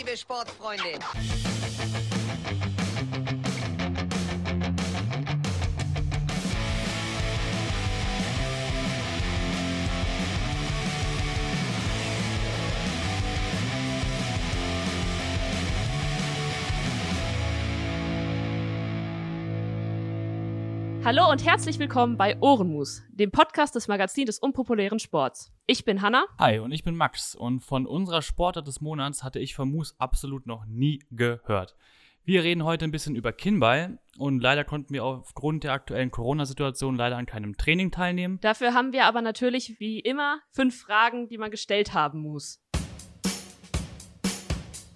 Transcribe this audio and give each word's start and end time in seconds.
liebe 0.00 0.16
Sportfreunde. 0.16 0.98
Hallo 21.02 21.30
und 21.30 21.46
herzlich 21.46 21.78
willkommen 21.78 22.18
bei 22.18 22.38
Ohrenmus, 22.40 23.02
dem 23.08 23.30
Podcast 23.30 23.74
des 23.74 23.88
Magazins 23.88 24.26
des 24.26 24.38
unpopulären 24.38 24.98
Sports. 24.98 25.50
Ich 25.66 25.86
bin 25.86 26.02
Hanna. 26.02 26.26
Hi, 26.38 26.58
und 26.58 26.72
ich 26.72 26.84
bin 26.84 26.94
Max. 26.94 27.34
Und 27.34 27.60
von 27.60 27.86
unserer 27.86 28.20
Sportart 28.20 28.66
des 28.66 28.82
Monats 28.82 29.24
hatte 29.24 29.38
ich 29.38 29.54
von 29.54 29.70
Moose 29.70 29.94
absolut 29.96 30.46
noch 30.46 30.66
nie 30.66 31.02
gehört. 31.10 31.74
Wir 32.24 32.44
reden 32.44 32.64
heute 32.64 32.84
ein 32.84 32.90
bisschen 32.90 33.16
über 33.16 33.32
Kinnball 33.32 33.98
und 34.18 34.40
leider 34.40 34.62
konnten 34.62 34.92
wir 34.92 35.02
aufgrund 35.02 35.64
der 35.64 35.72
aktuellen 35.72 36.10
Corona-Situation 36.10 36.96
leider 36.96 37.16
an 37.16 37.24
keinem 37.24 37.56
Training 37.56 37.90
teilnehmen. 37.90 38.38
Dafür 38.42 38.74
haben 38.74 38.92
wir 38.92 39.06
aber 39.06 39.22
natürlich 39.22 39.80
wie 39.80 40.00
immer 40.00 40.40
fünf 40.50 40.82
Fragen, 40.82 41.28
die 41.28 41.38
man 41.38 41.50
gestellt 41.50 41.94
haben 41.94 42.20
muss. 42.20 42.62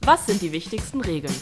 Was 0.03 0.27
sind 0.27 0.43
die 0.43 0.53
wichtigsten 0.53 1.01
Regeln? 1.01 1.35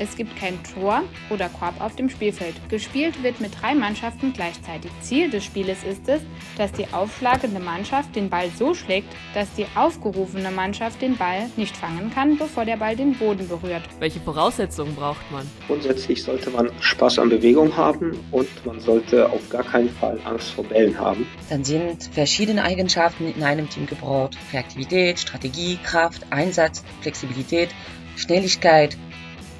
Es 0.00 0.16
gibt 0.16 0.36
kein 0.36 0.58
Tor 0.62 1.02
oder 1.30 1.48
Korb 1.48 1.80
auf 1.80 1.96
dem 1.96 2.08
Spielfeld. 2.08 2.54
Gespielt 2.68 3.22
wird 3.22 3.40
mit 3.40 3.60
drei 3.60 3.74
Mannschaften 3.74 4.32
gleichzeitig. 4.32 4.90
Ziel 5.00 5.30
des 5.30 5.44
Spieles 5.44 5.82
ist 5.84 6.08
es, 6.08 6.20
dass 6.56 6.72
die 6.72 6.86
aufschlagende 6.92 7.60
Mannschaft 7.60 8.14
den 8.14 8.28
Ball 8.30 8.50
so 8.56 8.74
schlägt, 8.74 9.08
dass 9.34 9.52
die 9.54 9.66
aufgerufene 9.74 10.50
Mannschaft 10.50 11.02
den 11.02 11.16
Ball 11.16 11.50
nicht 11.56 11.76
fangen 11.76 12.12
kann, 12.14 12.36
bevor 12.38 12.64
der 12.64 12.76
Ball 12.76 12.96
den 12.96 13.14
Boden 13.14 13.48
berührt. 13.48 13.82
Welche 13.98 14.20
Voraussetzungen 14.20 14.94
braucht 14.94 15.30
man? 15.30 15.48
Grundsätzlich 15.66 16.22
sollte 16.22 16.50
man 16.50 16.70
Spaß 16.80 17.18
an 17.18 17.28
Bewegung 17.28 17.76
haben 17.76 18.18
und 18.30 18.48
man 18.66 18.80
sollte 18.80 19.28
auf 19.30 19.48
gar 19.48 19.64
keinen 19.64 19.90
Fall 19.90 20.18
Angst 20.24 20.50
vor 20.50 20.64
Bällen 20.64 20.98
haben. 20.98 21.26
Dann 21.50 21.64
sind 21.64 22.04
verschiedene 22.12 22.62
Eigenschaften 22.62 23.32
in 23.32 23.42
einem 23.42 23.68
Team 23.68 23.86
gebraucht. 23.86 24.36
Kreativität, 24.50 25.18
Strategie, 25.18 25.78
Kraft, 25.82 26.26
Einsatz, 26.30 26.84
Flexibilität, 27.00 27.70
Schnelligkeit, 28.16 28.96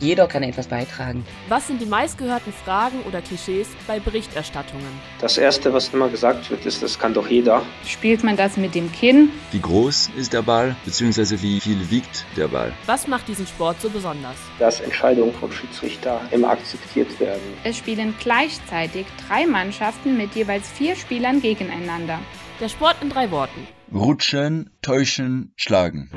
jeder 0.00 0.27
kann 0.27 0.42
etwas 0.42 0.66
beitragen. 0.68 1.24
Was 1.48 1.66
sind 1.66 1.80
die 1.80 1.86
meistgehörten 1.86 2.52
Fragen 2.52 3.00
oder 3.06 3.20
Klischees 3.20 3.68
bei 3.86 3.98
Berichterstattungen? 4.00 4.86
Das 5.20 5.38
Erste, 5.38 5.72
was 5.72 5.88
immer 5.88 6.08
gesagt 6.08 6.50
wird, 6.50 6.64
ist, 6.66 6.82
das 6.82 6.98
kann 6.98 7.14
doch 7.14 7.28
jeder. 7.28 7.62
Spielt 7.84 8.24
man 8.24 8.36
das 8.36 8.56
mit 8.56 8.74
dem 8.74 8.92
Kinn? 8.92 9.30
Wie 9.50 9.60
groß 9.60 10.10
ist 10.16 10.32
der 10.32 10.42
Ball, 10.42 10.77
beziehungsweise 10.84 11.40
wie 11.42 11.60
viel 11.60 11.90
wiegt 11.90 12.24
der 12.36 12.48
Ball? 12.48 12.72
Was 12.86 13.06
macht 13.08 13.28
diesen 13.28 13.46
Sport 13.46 13.80
so 13.80 13.90
besonders? 13.90 14.36
Dass 14.58 14.80
Entscheidungen 14.80 15.34
vom 15.34 15.50
Schiedsrichter 15.52 16.20
immer 16.30 16.50
akzeptiert 16.50 17.18
werden. 17.20 17.42
Es 17.64 17.77
spielen 17.77 18.14
gleichzeitig 18.20 19.06
drei 19.27 19.46
Mannschaften 19.46 20.16
mit 20.16 20.34
jeweils 20.34 20.68
vier 20.68 20.96
Spielern 20.96 21.40
gegeneinander. 21.40 22.18
Der 22.60 22.68
Sport 22.68 22.96
in 23.02 23.10
drei 23.10 23.30
Worten. 23.30 23.66
Rutschen, 23.92 24.70
täuschen, 24.83 25.52
schlagen. 25.56 26.10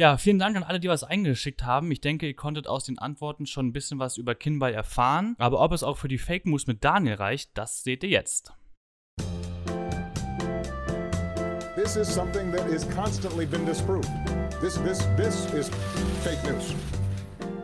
Ja, 0.00 0.16
vielen 0.16 0.38
Dank 0.38 0.56
an 0.56 0.62
alle, 0.62 0.80
die 0.80 0.88
was 0.88 1.04
eingeschickt 1.04 1.62
haben. 1.62 1.90
Ich 1.90 2.00
denke, 2.00 2.26
ihr 2.26 2.34
konntet 2.34 2.66
aus 2.66 2.84
den 2.84 2.98
Antworten 2.98 3.44
schon 3.44 3.66
ein 3.66 3.72
bisschen 3.74 3.98
was 3.98 4.16
über 4.16 4.34
Kinball 4.34 4.72
erfahren. 4.72 5.34
Aber 5.36 5.60
ob 5.60 5.72
es 5.72 5.82
auch 5.82 5.98
für 5.98 6.08
die 6.08 6.16
Fake 6.16 6.46
Moves 6.46 6.66
mit 6.66 6.82
Daniel 6.82 7.16
reicht, 7.16 7.50
das 7.58 7.84
seht 7.84 8.02
ihr 8.02 8.08
jetzt. 8.08 8.54
This 11.76 11.96
is 11.96 12.08
something 12.08 12.50
that 12.50 12.66
is 12.70 12.88
constantly 12.88 13.44
been 13.44 13.66
disproved. 13.66 14.08
This, 14.62 14.82
this, 14.84 15.06
this 15.18 15.52
is 15.52 15.70
fake 16.24 16.42
news. 16.50 16.74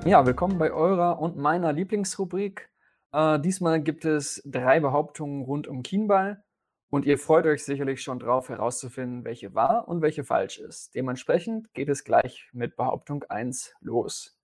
Ja, 0.04 0.26
willkommen 0.26 0.58
bei 0.58 0.70
eurer 0.70 1.18
und 1.18 1.38
meiner 1.38 1.72
Lieblingsrubrik. 1.72 2.68
Äh, 3.12 3.40
diesmal 3.40 3.80
gibt 3.80 4.04
es 4.04 4.42
drei 4.44 4.80
Behauptungen 4.80 5.40
rund 5.40 5.68
um 5.68 5.82
Kienball. 5.82 6.44
Und 6.90 7.04
ihr 7.04 7.18
freut 7.18 7.46
euch 7.46 7.64
sicherlich 7.64 8.02
schon 8.02 8.18
drauf 8.18 8.48
herauszufinden, 8.48 9.24
welche 9.24 9.54
wahr 9.54 9.88
und 9.88 10.02
welche 10.02 10.24
falsch 10.24 10.58
ist. 10.58 10.94
Dementsprechend 10.94 11.72
geht 11.74 11.88
es 11.88 12.04
gleich 12.04 12.48
mit 12.52 12.76
Behauptung 12.76 13.24
1 13.24 13.74
los. 13.80 14.38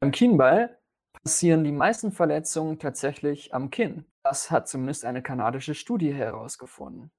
Beim 0.00 0.10
Kienball 0.10 0.76
passieren 1.22 1.64
die 1.64 1.72
meisten 1.72 2.12
Verletzungen 2.12 2.78
tatsächlich 2.78 3.54
am 3.54 3.70
Kinn. 3.70 4.04
Das 4.24 4.50
hat 4.50 4.68
zumindest 4.68 5.04
eine 5.04 5.22
kanadische 5.22 5.74
Studie 5.74 6.12
herausgefunden. 6.12 7.10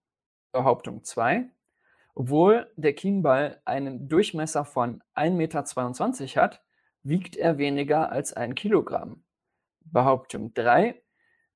Behauptung 0.51 1.03
2. 1.03 1.49
Obwohl 2.13 2.71
der 2.75 2.93
Kienball 2.93 3.61
einen 3.65 4.07
Durchmesser 4.07 4.65
von 4.65 5.03
1,22 5.15 6.21
Meter 6.21 6.41
hat, 6.41 6.63
wiegt 7.03 7.35
er 7.35 7.57
weniger 7.57 8.11
als 8.11 8.33
ein 8.33 8.55
Kilogramm. 8.55 9.23
Behauptung 9.81 10.53
3. 10.53 11.01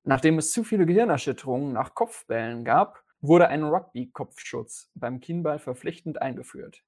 Nachdem 0.04 0.38
es 0.38 0.52
zu 0.52 0.64
viele 0.64 0.86
Gehirnerschütterungen 0.86 1.74
nach 1.74 1.94
Kopfbällen 1.94 2.64
gab, 2.64 3.04
wurde 3.22 3.48
ein 3.48 3.64
Rugby-Kopfschutz 3.64 4.90
beim 4.96 5.20
Kienball 5.20 5.60
verpflichtend 5.60 6.22
eingeführt. 6.22 6.84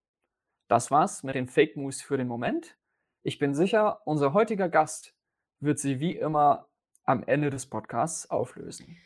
Das 0.67 0.91
war's 0.91 1.23
mit 1.23 1.35
den 1.35 1.47
Fake 1.47 1.75
Moves 1.75 2.01
für 2.01 2.17
den 2.17 2.27
Moment. 2.27 2.77
Ich 3.23 3.37
bin 3.37 3.53
sicher, 3.53 4.01
unser 4.05 4.33
heutiger 4.33 4.69
Gast 4.69 5.13
wird 5.59 5.79
sie 5.79 5.99
wie 5.99 6.15
immer 6.15 6.69
am 7.03 7.23
Ende 7.23 7.49
des 7.49 7.65
Podcasts 7.65 8.29
auflösen. 8.29 8.97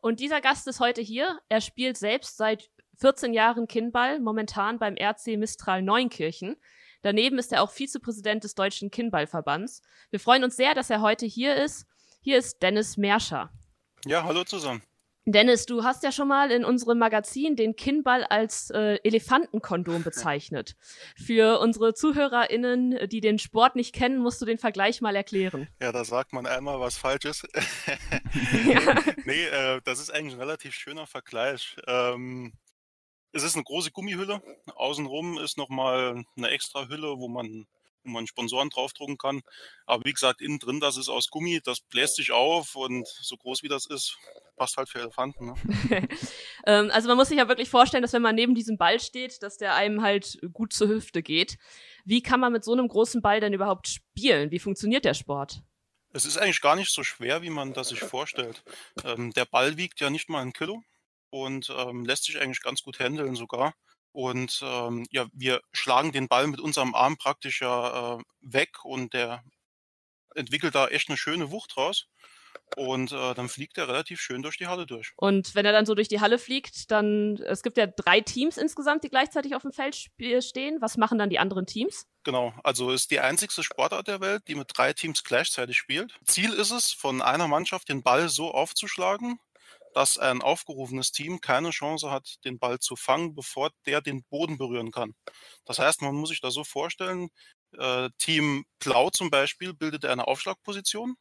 Und 0.00 0.20
dieser 0.20 0.40
Gast 0.40 0.66
ist 0.66 0.80
heute 0.80 1.00
hier. 1.00 1.38
Er 1.48 1.60
spielt 1.60 1.96
selbst 1.96 2.36
seit 2.36 2.70
14 2.98 3.32
Jahren 3.32 3.66
Kinnball, 3.68 4.20
momentan 4.20 4.78
beim 4.78 4.96
RC 4.96 5.38
Mistral 5.38 5.82
Neunkirchen. 5.82 6.56
Daneben 7.02 7.38
ist 7.38 7.52
er 7.52 7.62
auch 7.62 7.70
Vizepräsident 7.70 8.44
des 8.44 8.54
Deutschen 8.54 8.90
Kinnballverbands. 8.90 9.82
Wir 10.10 10.20
freuen 10.20 10.44
uns 10.44 10.56
sehr, 10.56 10.74
dass 10.74 10.90
er 10.90 11.00
heute 11.00 11.26
hier 11.26 11.54
ist. 11.56 11.86
Hier 12.24 12.38
ist 12.38 12.62
Dennis 12.62 12.96
Merscher. 12.96 13.50
Ja, 14.06 14.24
hallo 14.24 14.44
zusammen. 14.44 14.82
Dennis, 15.26 15.66
du 15.66 15.84
hast 15.84 16.02
ja 16.04 16.10
schon 16.10 16.26
mal 16.26 16.50
in 16.50 16.64
unserem 16.64 16.96
Magazin 16.98 17.54
den 17.54 17.76
Kinnball 17.76 18.24
als 18.24 18.70
äh, 18.70 18.98
Elefantenkondom 19.04 20.02
bezeichnet. 20.04 20.74
Für 21.22 21.60
unsere 21.60 21.92
ZuhörerInnen, 21.92 23.10
die 23.10 23.20
den 23.20 23.38
Sport 23.38 23.76
nicht 23.76 23.94
kennen, 23.94 24.16
musst 24.16 24.40
du 24.40 24.46
den 24.46 24.56
Vergleich 24.56 25.02
mal 25.02 25.14
erklären. 25.14 25.68
Ja, 25.82 25.92
da 25.92 26.02
sagt 26.02 26.32
man 26.32 26.46
einmal 26.46 26.80
was 26.80 26.96
Falsches. 26.96 27.42
ja. 28.66 28.80
Nee, 29.26 29.44
äh, 29.44 29.82
das 29.84 30.00
ist 30.00 30.08
eigentlich 30.08 30.32
ein 30.34 30.40
relativ 30.40 30.74
schöner 30.74 31.06
Vergleich. 31.06 31.76
Ähm, 31.86 32.54
es 33.32 33.42
ist 33.42 33.54
eine 33.54 33.64
große 33.64 33.90
Gummihülle. 33.90 34.40
Außenrum 34.74 35.36
ist 35.36 35.58
nochmal 35.58 36.24
eine 36.38 36.48
extra 36.48 36.88
Hülle, 36.88 37.18
wo 37.18 37.28
man 37.28 37.66
wo 38.04 38.10
man 38.10 38.26
Sponsoren 38.26 38.70
draufdrucken 38.70 39.18
kann. 39.18 39.42
Aber 39.86 40.04
wie 40.04 40.12
gesagt, 40.12 40.40
innen 40.40 40.58
drin, 40.58 40.80
das 40.80 40.96
ist 40.96 41.08
aus 41.08 41.30
Gummi, 41.30 41.60
das 41.64 41.80
bläst 41.80 42.16
sich 42.16 42.32
auf 42.32 42.76
und 42.76 43.06
so 43.06 43.36
groß 43.36 43.62
wie 43.62 43.68
das 43.68 43.86
ist, 43.86 44.16
passt 44.56 44.76
halt 44.76 44.88
für 44.88 45.00
Elefanten. 45.00 45.46
Ne? 45.46 45.54
ähm, 46.66 46.90
also 46.92 47.08
man 47.08 47.16
muss 47.16 47.28
sich 47.28 47.38
ja 47.38 47.48
wirklich 47.48 47.68
vorstellen, 47.68 48.02
dass 48.02 48.12
wenn 48.12 48.22
man 48.22 48.34
neben 48.34 48.54
diesem 48.54 48.76
Ball 48.76 49.00
steht, 49.00 49.42
dass 49.42 49.56
der 49.56 49.74
einem 49.74 50.02
halt 50.02 50.38
gut 50.52 50.72
zur 50.72 50.88
Hüfte 50.88 51.22
geht. 51.22 51.58
Wie 52.04 52.22
kann 52.22 52.40
man 52.40 52.52
mit 52.52 52.64
so 52.64 52.72
einem 52.72 52.88
großen 52.88 53.22
Ball 53.22 53.40
denn 53.40 53.52
überhaupt 53.52 53.88
spielen? 53.88 54.50
Wie 54.50 54.58
funktioniert 54.58 55.04
der 55.04 55.14
Sport? 55.14 55.62
Es 56.12 56.24
ist 56.24 56.36
eigentlich 56.36 56.60
gar 56.60 56.76
nicht 56.76 56.92
so 56.92 57.02
schwer, 57.02 57.42
wie 57.42 57.50
man 57.50 57.72
das 57.72 57.88
sich 57.88 57.98
vorstellt. 57.98 58.62
Ähm, 59.04 59.32
der 59.32 59.46
Ball 59.46 59.76
wiegt 59.76 60.00
ja 60.00 60.10
nicht 60.10 60.28
mal 60.28 60.42
ein 60.42 60.52
Kilo 60.52 60.82
und 61.30 61.74
ähm, 61.76 62.04
lässt 62.04 62.24
sich 62.24 62.40
eigentlich 62.40 62.62
ganz 62.62 62.82
gut 62.82 63.00
handeln 63.00 63.34
sogar. 63.34 63.74
Und 64.14 64.60
ähm, 64.62 65.06
ja, 65.10 65.26
wir 65.32 65.60
schlagen 65.72 66.12
den 66.12 66.28
Ball 66.28 66.46
mit 66.46 66.60
unserem 66.60 66.94
Arm 66.94 67.16
praktisch 67.16 67.60
ja 67.60 68.14
äh, 68.14 68.22
weg 68.42 68.84
und 68.84 69.12
der 69.12 69.42
entwickelt 70.36 70.76
da 70.76 70.86
echt 70.86 71.08
eine 71.08 71.18
schöne 71.18 71.50
Wucht 71.50 71.76
raus. 71.76 72.06
Und 72.76 73.10
äh, 73.10 73.34
dann 73.34 73.48
fliegt 73.48 73.76
er 73.76 73.88
relativ 73.88 74.20
schön 74.20 74.42
durch 74.42 74.56
die 74.56 74.68
Halle 74.68 74.86
durch. 74.86 75.12
Und 75.16 75.56
wenn 75.56 75.66
er 75.66 75.72
dann 75.72 75.84
so 75.84 75.96
durch 75.96 76.06
die 76.06 76.20
Halle 76.20 76.38
fliegt, 76.38 76.92
dann, 76.92 77.38
es 77.38 77.64
gibt 77.64 77.76
ja 77.76 77.88
drei 77.88 78.20
Teams 78.20 78.56
insgesamt, 78.56 79.02
die 79.02 79.10
gleichzeitig 79.10 79.56
auf 79.56 79.62
dem 79.62 79.72
Feld 79.72 79.96
stehen. 79.96 80.80
Was 80.80 80.96
machen 80.96 81.18
dann 81.18 81.28
die 81.28 81.40
anderen 81.40 81.66
Teams? 81.66 82.06
Genau, 82.22 82.54
also 82.62 82.92
ist 82.92 83.10
die 83.10 83.18
einzigste 83.18 83.64
Sportart 83.64 84.06
der 84.06 84.20
Welt, 84.20 84.44
die 84.46 84.54
mit 84.54 84.70
drei 84.72 84.92
Teams 84.92 85.24
gleichzeitig 85.24 85.76
spielt. 85.76 86.14
Ziel 86.24 86.52
ist 86.52 86.70
es, 86.70 86.92
von 86.92 87.20
einer 87.20 87.48
Mannschaft 87.48 87.88
den 87.88 88.04
Ball 88.04 88.28
so 88.28 88.52
aufzuschlagen, 88.52 89.40
dass 89.94 90.18
ein 90.18 90.42
aufgerufenes 90.42 91.12
Team 91.12 91.40
keine 91.40 91.70
Chance 91.70 92.10
hat, 92.10 92.44
den 92.44 92.58
Ball 92.58 92.80
zu 92.80 92.96
fangen, 92.96 93.34
bevor 93.34 93.70
der 93.86 94.00
den 94.02 94.24
Boden 94.24 94.58
berühren 94.58 94.90
kann. 94.90 95.14
Das 95.64 95.78
heißt, 95.78 96.02
man 96.02 96.14
muss 96.16 96.30
sich 96.30 96.40
da 96.40 96.50
so 96.50 96.64
vorstellen, 96.64 97.30
äh, 97.78 98.10
Team 98.18 98.64
Blau 98.80 99.10
zum 99.10 99.30
Beispiel 99.30 99.72
bildet 99.74 100.04
eine 100.04 100.26
Aufschlagposition. 100.26 101.16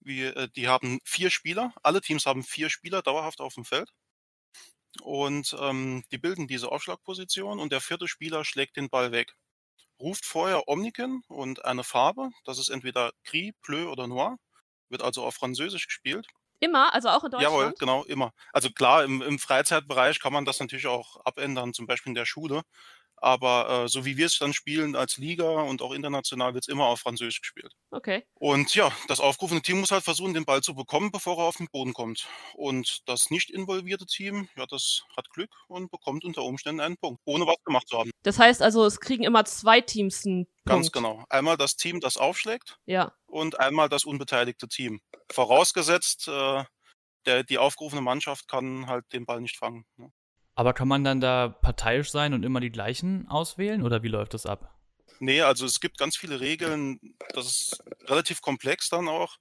Wir, 0.00 0.36
äh, 0.36 0.48
die 0.54 0.68
haben 0.68 1.00
vier 1.04 1.30
Spieler, 1.30 1.74
alle 1.82 2.00
Teams 2.00 2.26
haben 2.26 2.44
vier 2.44 2.70
Spieler 2.70 3.02
dauerhaft 3.02 3.40
auf 3.40 3.54
dem 3.54 3.64
Feld. 3.64 3.90
Und 5.02 5.56
ähm, 5.60 6.04
die 6.12 6.18
bilden 6.18 6.46
diese 6.48 6.70
Aufschlagposition 6.70 7.58
und 7.60 7.72
der 7.72 7.80
vierte 7.80 8.08
Spieler 8.08 8.44
schlägt 8.44 8.76
den 8.76 8.88
Ball 8.90 9.12
weg. 9.12 9.34
Ruft 10.00 10.24
vorher 10.24 10.68
Omniken 10.68 11.22
und 11.28 11.64
eine 11.64 11.84
Farbe, 11.84 12.30
das 12.44 12.58
ist 12.58 12.68
entweder 12.68 13.12
Gris, 13.24 13.52
Bleu 13.62 13.90
oder 13.90 14.06
Noir, 14.06 14.36
wird 14.88 15.02
also 15.02 15.24
auf 15.24 15.34
Französisch 15.34 15.86
gespielt. 15.86 16.26
Immer, 16.60 16.92
also 16.92 17.08
auch 17.08 17.22
in 17.24 17.30
Deutschland? 17.30 17.54
Jawohl, 17.54 17.74
genau, 17.78 18.04
immer. 18.04 18.32
Also 18.52 18.70
klar, 18.70 19.04
im, 19.04 19.22
im 19.22 19.38
Freizeitbereich 19.38 20.18
kann 20.20 20.32
man 20.32 20.44
das 20.44 20.58
natürlich 20.58 20.86
auch 20.86 21.24
abändern, 21.24 21.72
zum 21.72 21.86
Beispiel 21.86 22.10
in 22.10 22.14
der 22.14 22.26
Schule. 22.26 22.62
Aber 23.20 23.84
äh, 23.84 23.88
so 23.88 24.04
wie 24.04 24.16
wir 24.16 24.26
es 24.26 24.38
dann 24.38 24.52
spielen 24.52 24.96
als 24.96 25.16
Liga 25.16 25.48
und 25.62 25.82
auch 25.82 25.92
international, 25.92 26.54
wird 26.54 26.64
es 26.64 26.68
immer 26.68 26.86
auf 26.86 27.00
Französisch 27.00 27.40
gespielt. 27.40 27.72
Okay. 27.90 28.24
Und 28.34 28.74
ja, 28.74 28.92
das 29.08 29.20
aufgerufene 29.20 29.62
Team 29.62 29.80
muss 29.80 29.90
halt 29.90 30.04
versuchen, 30.04 30.34
den 30.34 30.44
Ball 30.44 30.62
zu 30.62 30.74
bekommen, 30.74 31.10
bevor 31.10 31.38
er 31.38 31.44
auf 31.44 31.56
den 31.56 31.68
Boden 31.72 31.92
kommt. 31.94 32.26
Und 32.54 33.00
das 33.08 33.30
nicht 33.30 33.50
involvierte 33.50 34.06
Team, 34.06 34.48
ja, 34.56 34.66
das 34.66 35.04
hat 35.16 35.30
Glück 35.30 35.50
und 35.68 35.90
bekommt 35.90 36.24
unter 36.24 36.42
Umständen 36.42 36.80
einen 36.80 36.96
Punkt, 36.96 37.20
ohne 37.24 37.46
was 37.46 37.56
gemacht 37.64 37.88
zu 37.88 37.98
haben. 37.98 38.10
Das 38.22 38.38
heißt 38.38 38.62
also, 38.62 38.84
es 38.84 39.00
kriegen 39.00 39.24
immer 39.24 39.44
zwei 39.44 39.80
Teams 39.80 40.24
einen 40.26 40.46
Ganz 40.64 40.90
Punkt. 40.90 40.92
genau. 40.92 41.24
Einmal 41.28 41.56
das 41.56 41.76
Team, 41.76 42.00
das 42.00 42.16
aufschlägt 42.16 42.78
Ja. 42.86 43.12
und 43.26 43.58
einmal 43.58 43.88
das 43.88 44.04
unbeteiligte 44.04 44.68
Team. 44.68 45.00
Vorausgesetzt, 45.30 46.28
äh, 46.28 46.64
der, 47.26 47.42
die 47.44 47.58
aufgerufene 47.58 48.00
Mannschaft 48.02 48.48
kann 48.48 48.86
halt 48.86 49.04
den 49.12 49.26
Ball 49.26 49.40
nicht 49.40 49.56
fangen. 49.56 49.84
Ne? 49.96 50.12
Aber 50.58 50.72
kann 50.72 50.88
man 50.88 51.04
dann 51.04 51.20
da 51.20 51.50
parteiisch 51.50 52.10
sein 52.10 52.34
und 52.34 52.44
immer 52.44 52.58
die 52.58 52.72
gleichen 52.72 53.28
auswählen 53.28 53.80
oder 53.84 54.02
wie 54.02 54.08
läuft 54.08 54.34
das 54.34 54.44
ab? 54.44 54.74
Nee, 55.20 55.40
also 55.40 55.64
es 55.64 55.78
gibt 55.78 55.98
ganz 55.98 56.16
viele 56.16 56.40
Regeln, 56.40 56.98
das 57.32 57.46
ist 57.46 57.84
relativ 58.06 58.40
komplex 58.40 58.88
dann 58.88 59.06
auch, 59.06 59.36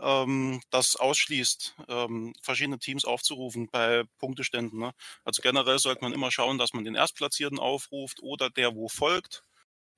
ähm, 0.00 0.62
das 0.70 0.96
ausschließt, 0.96 1.74
ähm, 1.88 2.32
verschiedene 2.40 2.78
Teams 2.78 3.04
aufzurufen 3.04 3.68
bei 3.70 4.04
Punkteständen. 4.16 4.78
Ne? 4.78 4.92
Also 5.22 5.42
generell 5.42 5.78
sollte 5.78 6.00
man 6.00 6.14
immer 6.14 6.30
schauen, 6.30 6.56
dass 6.56 6.72
man 6.72 6.84
den 6.84 6.94
Erstplatzierten 6.94 7.58
aufruft 7.58 8.20
oder 8.22 8.48
der, 8.48 8.74
wo 8.74 8.88
folgt. 8.88 9.42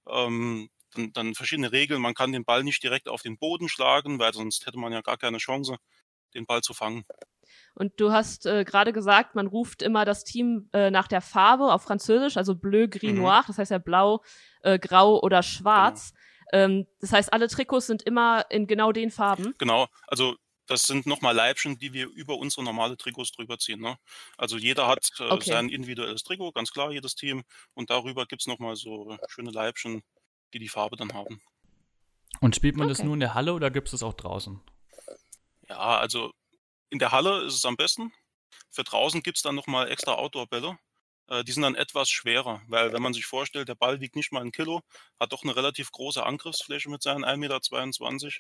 Ähm, 0.09 0.69
dann, 0.95 1.13
dann 1.13 1.35
verschiedene 1.37 1.71
Regeln, 1.71 2.03
man 2.03 2.15
kann 2.15 2.33
den 2.33 2.45
Ball 2.45 2.65
nicht 2.65 2.83
direkt 2.83 3.09
auf 3.09 3.23
den 3.23 3.39
Boden 3.39 3.69
schlagen, 3.69 4.19
weil 4.19 4.35
sonst 4.35 4.67
hätte 4.67 4.81
man 4.81 4.93
ja 4.93 5.01
gar 5.01 5.17
keine 5.17 5.39
Chance, 5.39 5.77
den 6.35 6.45
Ball 6.45 6.63
zu 6.63 6.75
fangen. 6.75 7.05
Und 7.75 8.01
du 8.01 8.13
hast 8.13 8.47
äh, 8.47 8.65
gerade 8.65 8.93
gesagt, 8.93 9.35
man 9.35 9.47
ruft 9.47 9.83
immer 9.83 10.05
das 10.05 10.25
Team 10.25 10.69
äh, 10.73 10.91
nach 10.91 11.09
der 11.09 11.21
Farbe 11.21 11.73
auf 11.73 11.83
Französisch, 11.83 12.37
also 12.37 12.55
bleu, 12.55 12.89
gris, 12.89 13.13
Mhm. 13.13 13.19
noir, 13.19 13.45
das 13.47 13.59
heißt 13.59 13.71
ja 13.71 13.79
blau, 13.79 14.23
äh, 14.63 14.79
grau 14.79 15.21
oder 15.21 15.43
schwarz. 15.43 16.13
Ähm, 16.53 16.87
das 17.01 17.13
heißt, 17.13 17.33
alle 17.33 17.49
Trikots 17.49 17.87
sind 17.87 18.03
immer 18.03 18.47
in 18.51 18.67
genau 18.67 18.93
den 18.93 19.11
Farben. 19.11 19.55
Genau, 19.59 19.89
also 20.07 20.37
das 20.69 20.83
sind 20.83 21.07
nochmal 21.07 21.35
Leibchen, 21.35 21.79
die 21.79 21.93
wir 21.93 22.09
über 22.09 22.37
unsere 22.39 22.65
normale 22.65 22.97
Trikots 22.97 23.31
drüber 23.33 23.59
ziehen. 23.59 23.81
Ne? 23.81 23.97
Also 24.37 24.57
jeder 24.57 24.89
hat 24.89 25.11
äh, 25.21 25.31
Okay. 25.31 25.51
sein 25.51 25.69
individuelles 25.69 26.23
Trikot, 26.25 26.53
ganz 26.53 26.73
klar, 26.73 26.91
jedes 26.91 27.15
Team. 27.15 27.45
Und 27.75 27.91
darüber 27.91 28.27
gibt 28.27 28.43
es 28.43 28.47
nochmal 28.47 28.75
so 28.77 29.17
schöne 29.29 29.51
Leibchen, 29.51 30.03
die 30.55 30.59
die 30.59 30.69
Farbe 30.69 30.97
dann 30.97 31.13
haben. 31.15 31.41
Und 32.41 32.57
spielt 32.57 32.77
man 32.77 32.89
das 32.89 32.99
Okay. 32.99 33.07
nur 33.07 33.15
in 33.15 33.21
der 33.21 33.35
Halle 33.35 33.55
oder 33.55 33.71
gibt 33.71 33.89
es 33.89 33.93
das 33.93 34.03
auch 34.03 34.15
draußen? 34.15 34.61
Ja, 35.69 35.99
also 35.99 36.33
in 36.91 36.99
der 36.99 37.13
Halle 37.13 37.43
ist 37.43 37.55
es 37.55 37.65
am 37.65 37.77
besten. 37.77 38.13
Für 38.71 38.85
draußen 38.85 39.23
gibt 39.23 39.39
es 39.39 39.43
dann 39.43 39.55
nochmal 39.55 39.91
extra 39.91 40.15
Outdoor-Bälle. 40.15 40.79
Äh, 41.29 41.45
die 41.45 41.53
sind 41.53 41.63
dann 41.63 41.75
etwas 41.75 42.11
schwerer, 42.11 42.63
weil 42.69 42.93
wenn 42.93 43.03
man 43.03 43.13
sich 43.13 43.27
vorstellt, 43.27 43.69
der 43.69 43.75
Ball 43.75 44.01
wiegt 44.01 44.17
nicht 44.17 44.33
mal 44.33 44.43
ein 44.43 44.53
Kilo, 44.53 44.83
hat 45.19 45.33
doch 45.33 45.43
eine 45.43 45.57
relativ 45.57 45.91
große 45.93 46.25
Angriffsfläche 46.25 46.91
mit 46.91 47.03
seinen 47.03 47.25
1,22 47.25 47.37
Meter. 47.39 48.31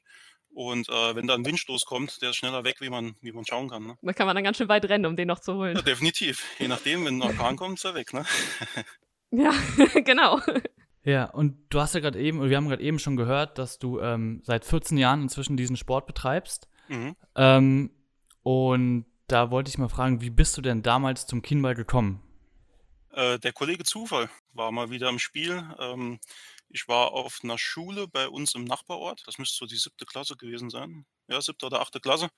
Und 0.50 0.88
äh, 0.88 1.14
wenn 1.14 1.26
da 1.26 1.34
ein 1.34 1.44
Windstoß 1.44 1.84
kommt, 1.84 2.22
der 2.22 2.30
ist 2.30 2.36
schneller 2.36 2.64
weg, 2.64 2.76
wie 2.80 2.88
man, 2.88 3.16
wie 3.20 3.32
man 3.32 3.44
schauen 3.44 3.68
kann. 3.68 3.86
Ne? 3.86 3.98
Da 4.00 4.12
kann 4.12 4.26
man 4.26 4.36
dann 4.36 4.44
ganz 4.44 4.56
schön 4.56 4.68
weit 4.68 4.84
rennen, 4.86 5.04
um 5.04 5.16
den 5.16 5.28
noch 5.28 5.40
zu 5.40 5.54
holen. 5.54 5.76
Ja, 5.76 5.82
definitiv. 5.82 6.44
Je 6.58 6.68
nachdem, 6.68 7.04
wenn 7.04 7.20
ein 7.20 7.22
Orkan 7.22 7.56
kommt, 7.56 7.78
ist 7.78 7.84
er 7.84 7.94
weg. 7.94 8.12
Ne? 8.12 8.24
Ja, 9.32 9.52
genau. 10.04 10.40
Ja, 11.02 11.24
und 11.24 11.56
du 11.68 11.80
hast 11.80 11.94
ja 11.94 12.00
gerade 12.00 12.18
eben, 12.18 12.38
oder 12.38 12.48
wir 12.48 12.56
haben 12.56 12.68
gerade 12.68 12.82
eben 12.82 13.00
schon 13.00 13.16
gehört, 13.16 13.58
dass 13.58 13.78
du 13.78 14.00
ähm, 14.00 14.40
seit 14.44 14.64
14 14.64 14.96
Jahren 14.96 15.22
inzwischen 15.22 15.56
diesen 15.56 15.76
Sport 15.76 16.06
betreibst. 16.06 16.68
Mhm. 16.88 17.16
Ähm, 17.34 17.90
und 18.46 19.06
da 19.26 19.50
wollte 19.50 19.70
ich 19.70 19.76
mal 19.76 19.88
fragen, 19.88 20.20
wie 20.20 20.30
bist 20.30 20.56
du 20.56 20.62
denn 20.62 20.80
damals 20.80 21.26
zum 21.26 21.42
Kienball 21.42 21.74
gekommen? 21.74 22.22
Äh, 23.10 23.40
der 23.40 23.52
Kollege 23.52 23.82
Zufall 23.82 24.30
war 24.52 24.70
mal 24.70 24.88
wieder 24.88 25.08
im 25.08 25.18
Spiel. 25.18 25.68
Ähm, 25.80 26.20
ich 26.68 26.86
war 26.86 27.10
auf 27.10 27.40
einer 27.42 27.58
Schule 27.58 28.06
bei 28.06 28.28
uns 28.28 28.54
im 28.54 28.62
Nachbarort. 28.62 29.24
Das 29.26 29.38
müsste 29.38 29.56
so 29.56 29.66
die 29.66 29.74
siebte 29.74 30.06
Klasse 30.06 30.36
gewesen 30.36 30.70
sein. 30.70 31.06
Ja, 31.26 31.40
siebte 31.40 31.66
oder 31.66 31.80
achte 31.80 31.98
Klasse. 31.98 32.28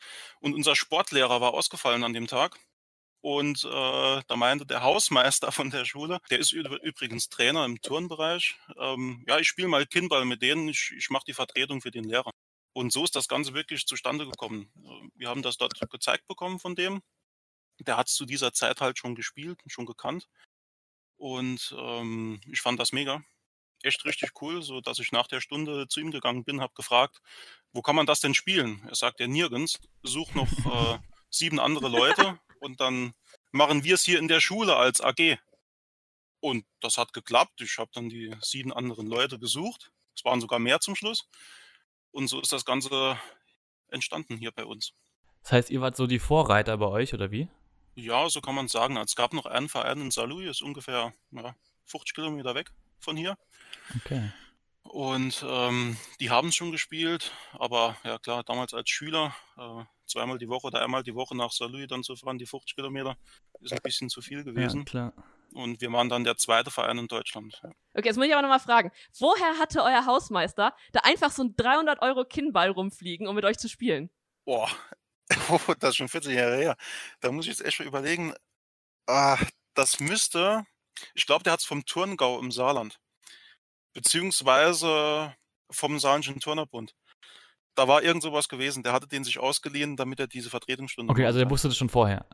Und 0.41 0.55
unser 0.55 0.75
Sportlehrer 0.75 1.43
war 1.43 1.53
ausgefallen 1.53 2.03
an 2.03 2.15
dem 2.15 2.27
Tag. 2.27 2.59
Und 3.21 3.65
äh, 3.65 4.23
da 4.27 4.37
meinte 4.37 4.65
der 4.65 4.83
Hausmeister 4.85 5.53
von 5.53 5.69
der 5.69 5.85
Schule, 5.85 6.21
der 6.31 6.39
ist 6.39 6.53
übrigens 6.53 7.29
Trainer 7.29 7.67
im 7.67 7.83
Turnbereich, 7.83 8.57
ähm, 8.79 9.27
ja, 9.29 9.39
ich 9.39 9.49
spiele 9.49 9.69
mal 9.69 9.85
Kinnball 9.85 10.25
mit 10.25 10.41
denen, 10.41 10.69
ich, 10.71 10.95
ich 10.97 11.11
mache 11.11 11.25
die 11.27 11.35
Vertretung 11.35 11.83
für 11.83 11.91
den 11.91 12.05
Lehrer. 12.05 12.31
Und 12.79 12.93
so 12.93 13.03
ist 13.03 13.17
das 13.17 13.27
Ganze 13.27 13.55
wirklich 13.55 13.87
zustande 13.87 14.25
gekommen. 14.25 14.71
Äh, 14.85 15.09
Wir 15.17 15.29
haben 15.29 15.43
das 15.43 15.57
dort 15.57 15.75
gezeigt 15.91 16.29
bekommen 16.29 16.61
von 16.61 16.77
dem. 16.77 17.03
Der 17.81 17.97
hat 17.97 18.07
es 18.07 18.15
zu 18.15 18.25
dieser 18.25 18.53
Zeit 18.53 18.81
halt 18.81 18.99
schon 18.99 19.17
gespielt, 19.17 19.61
schon 19.67 19.85
gekannt. 19.85 20.29
Und 21.17 21.75
ähm, 21.77 22.41
ich 22.47 22.61
fand 22.61 22.79
das 22.79 22.93
mega. 22.93 23.25
Echt 23.83 24.05
richtig 24.05 24.41
cool, 24.43 24.63
so 24.63 24.81
dass 24.81 25.01
ich 25.01 25.11
nach 25.11 25.27
der 25.27 25.41
Stunde 25.41 25.89
zu 25.89 25.99
ihm 25.99 26.13
gegangen 26.13 26.45
bin, 26.45 26.61
habe 26.61 26.73
gefragt, 26.75 27.21
wo 27.73 27.83
kann 27.83 27.97
man 27.97 28.07
das 28.07 28.21
denn 28.21 28.35
spielen? 28.35 28.81
Er 28.87 28.95
sagt 28.95 29.19
ja 29.19 29.27
nirgends. 29.27 29.81
Such 30.05 30.33
noch 30.35 30.47
äh, 30.95 30.99
sieben 31.31 31.59
andere 31.59 31.89
Leute 31.89 32.39
und 32.61 32.79
dann 32.79 33.13
machen 33.51 33.83
wir 33.83 33.97
es 33.97 34.05
hier 34.05 34.21
in 34.21 34.29
der 34.29 34.41
Schule 34.41 34.77
als 34.77 35.01
AG. 35.01 35.39
Und 36.39 36.65
das 36.79 36.97
hat 36.97 37.13
geklappt. 37.13 37.61
Ich 37.61 37.79
habe 37.79 37.91
dann 37.93 38.09
die 38.09 38.37
sieben 38.41 38.73
anderen 38.73 39.09
Leute 39.09 39.41
gesucht. 39.41 39.91
Es 40.15 40.25
waren 40.25 40.41
sogar 40.41 40.61
mehr 40.61 40.79
zum 40.79 40.95
Schluss. 40.95 41.27
Und 42.11 42.29
so 42.29 42.41
ist 42.41 42.53
das 42.53 42.65
Ganze 42.65 43.19
entstanden 43.91 44.37
hier 44.37 44.51
bei 44.51 44.65
uns. 44.65 44.93
Das 45.43 45.53
heißt, 45.53 45.71
ihr 45.71 45.81
wart 45.81 45.97
so 45.97 46.07
die 46.07 46.19
Vorreiter 46.19 46.77
bei 46.79 46.87
euch, 46.87 47.15
oder 47.15 47.31
wie? 47.31 47.49
Ja, 47.95 48.29
so 48.29 48.41
kann 48.41 48.55
man 48.55 48.69
sagen. 48.69 48.97
Es 48.99 49.17
gab 49.17 49.33
noch 49.33 49.47
einen 49.47 49.69
Verein 49.69 50.01
in 50.01 50.11
Saarlouis, 50.11 50.49
ist 50.51 50.63
ungefähr 50.63 51.13
ja, 51.33 51.55
50 51.87 52.15
Kilometer 52.15 52.55
weg 52.55 52.71
von 53.01 53.17
hier. 53.17 53.37
Okay. 53.97 54.31
Und 54.83 55.45
ähm, 55.47 55.97
die 56.21 56.31
haben 56.31 56.49
es 56.49 56.55
schon 56.57 56.73
gespielt, 56.73 57.33
aber 57.53 57.97
ja 58.05 58.19
klar, 58.19 58.43
damals 58.45 58.73
als 58.73 58.89
Schüler, 58.89 59.35
äh, 59.59 59.85
zweimal 60.07 60.39
die 60.39 60.49
Woche 60.49 60.69
oder 60.69 60.83
einmal 60.83 61.03
die 61.03 61.15
Woche 61.15 61.37
nach 61.37 61.53
Saarlouis 61.53 61.89
dann 61.89 62.03
zu 62.03 62.17
fahren, 62.17 62.39
die 62.39 62.47
50 62.47 62.75
Kilometer, 62.75 63.17
ist 63.61 63.73
ein 63.73 63.79
bisschen 63.83 64.09
zu 64.09 64.23
viel 64.23 64.39
Ja, 64.39 64.45
gewesen. 64.45 64.85
klar. 64.85 65.13
Und 65.55 65.81
wir 65.81 65.93
waren 65.93 66.09
dann 66.09 66.25
der 66.25 66.37
zweite 66.37 66.71
Verein 66.71 66.99
in 66.99 67.09
Deutschland. 67.09 67.59
Ja. 67.63 67.71
Okay, 67.95 68.09
jetzt 68.09 68.17
muss 68.17 68.27
ich 68.27 68.33
aber 68.33 68.43
nochmal 68.43 68.61
fragen. 68.61 68.91
Woher 69.19 69.59
hatte 69.59 69.83
euer 69.83 70.05
Hausmeister 70.07 70.75
da 70.93 71.01
einfach 71.05 71.31
so 71.31 71.43
ein 71.43 71.55
300 71.57 72.03
Euro 72.03 72.25
Kinnball 72.25 72.71
rumfliegen, 72.71 73.27
um 73.27 73.35
mit 73.35 73.45
euch 73.45 73.59
zu 73.59 73.69
spielen? 73.69 74.11
Boah, 74.45 74.69
oh, 75.51 75.59
das 75.81 75.91
ist 75.91 75.97
schon 75.97 76.09
40 76.09 76.35
Jahre 76.35 76.57
her. 76.57 76.77
Da 77.21 77.33
muss 77.33 77.47
ich 77.47 77.51
jetzt 77.51 77.65
echt 77.65 77.79
mal 77.81 77.87
überlegen. 77.87 78.35
Ah, 79.07 79.39
das 79.75 80.01
müsste, 80.01 80.65
ich 81.15 81.27
glaube, 81.27 81.45
der 81.45 81.55
hat 81.55 81.61
es 81.61 81.67
vom 81.67 81.85
Turngau 81.85 82.39
im 82.39 82.51
Saarland. 82.51 82.99
Beziehungsweise 83.95 85.35
vom 85.71 85.99
Saarländischen 85.99 86.41
Turnerbund. 86.41 86.95
Da 87.75 87.87
war 87.89 88.03
irgend 88.03 88.23
sowas 88.23 88.49
gewesen. 88.49 88.83
Der 88.83 88.93
hatte 88.93 89.07
den 89.07 89.25
sich 89.25 89.39
ausgeliehen, 89.39 89.97
damit 89.97 90.19
er 90.21 90.27
diese 90.27 90.51
Vertretungsstunde 90.51 91.11
Okay, 91.11 91.25
also 91.25 91.39
der 91.39 91.49
wusste 91.49 91.69
das 91.69 91.77
schon 91.77 91.89
vorher. 91.89 92.27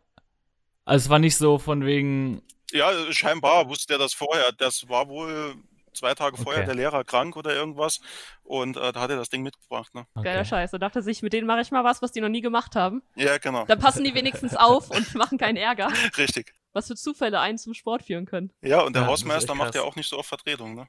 Also 0.85 1.05
es 1.05 1.11
war 1.11 1.19
nicht 1.19 1.37
so 1.37 1.59
von 1.59 1.85
wegen, 1.85 2.43
Ja, 2.73 2.91
scheinbar 3.13 3.69
wusste 3.69 3.95
er 3.95 3.99
das 3.99 4.15
vorher. 4.15 4.53
Das 4.53 4.89
war 4.89 5.09
wohl 5.09 5.55
zwei 5.93 6.15
Tage 6.15 6.37
vorher 6.37 6.63
Okay. 6.63 6.67
der 6.67 6.75
Lehrer 6.75 7.05
krank 7.05 7.37
oder 7.37 7.55
irgendwas. 7.55 8.01
Und 8.43 8.77
äh, 8.77 8.93
da 8.93 9.01
hat 9.01 9.11
er 9.11 9.17
das 9.17 9.29
Ding 9.29 9.43
mitgebracht. 9.43 9.95
Ne? 9.95 10.07
Geiler 10.15 10.41
okay. 10.41 10.49
Scheiß. 10.49 10.71
Da 10.73 10.79
dachte 10.79 11.03
sich, 11.03 11.23
mit 11.23 11.33
denen 11.33 11.47
mache 11.47 11.61
ich 11.61 11.71
mal 11.71 11.85
was, 11.85 12.03
was 12.03 12.11
die 12.13 12.21
noch 12.21 12.29
nie 12.29 12.41
gemacht 12.41 12.75
haben. 12.75 13.03
Ja, 13.15 13.39
genau. 13.39 13.65
Dann 13.67 13.79
passen 13.79 14.03
die 14.03 14.15
wenigstens 14.15 14.57
auf 14.57 14.91
und 14.91 15.15
machen 15.15 15.39
keinen 15.39 15.57
Ärger. 15.57 15.93
Richtig. 16.19 16.53
Was 16.73 16.89
für 16.89 16.97
Zufälle 16.97 17.39
einen 17.39 17.59
zum 17.59 17.75
Sport 17.75 18.03
führen 18.03 18.27
können. 18.27 18.53
Ja, 18.61 18.81
und 18.81 18.97
der 18.97 19.03
Ja, 19.03 19.09
Hausmeister 19.09 19.55
macht 19.55 19.77
ja 19.77 19.83
auch 19.83 19.95
nicht 19.95 20.09
so 20.09 20.19
oft 20.19 20.29
Vertretung. 20.29 20.75
Ne? 20.75 20.89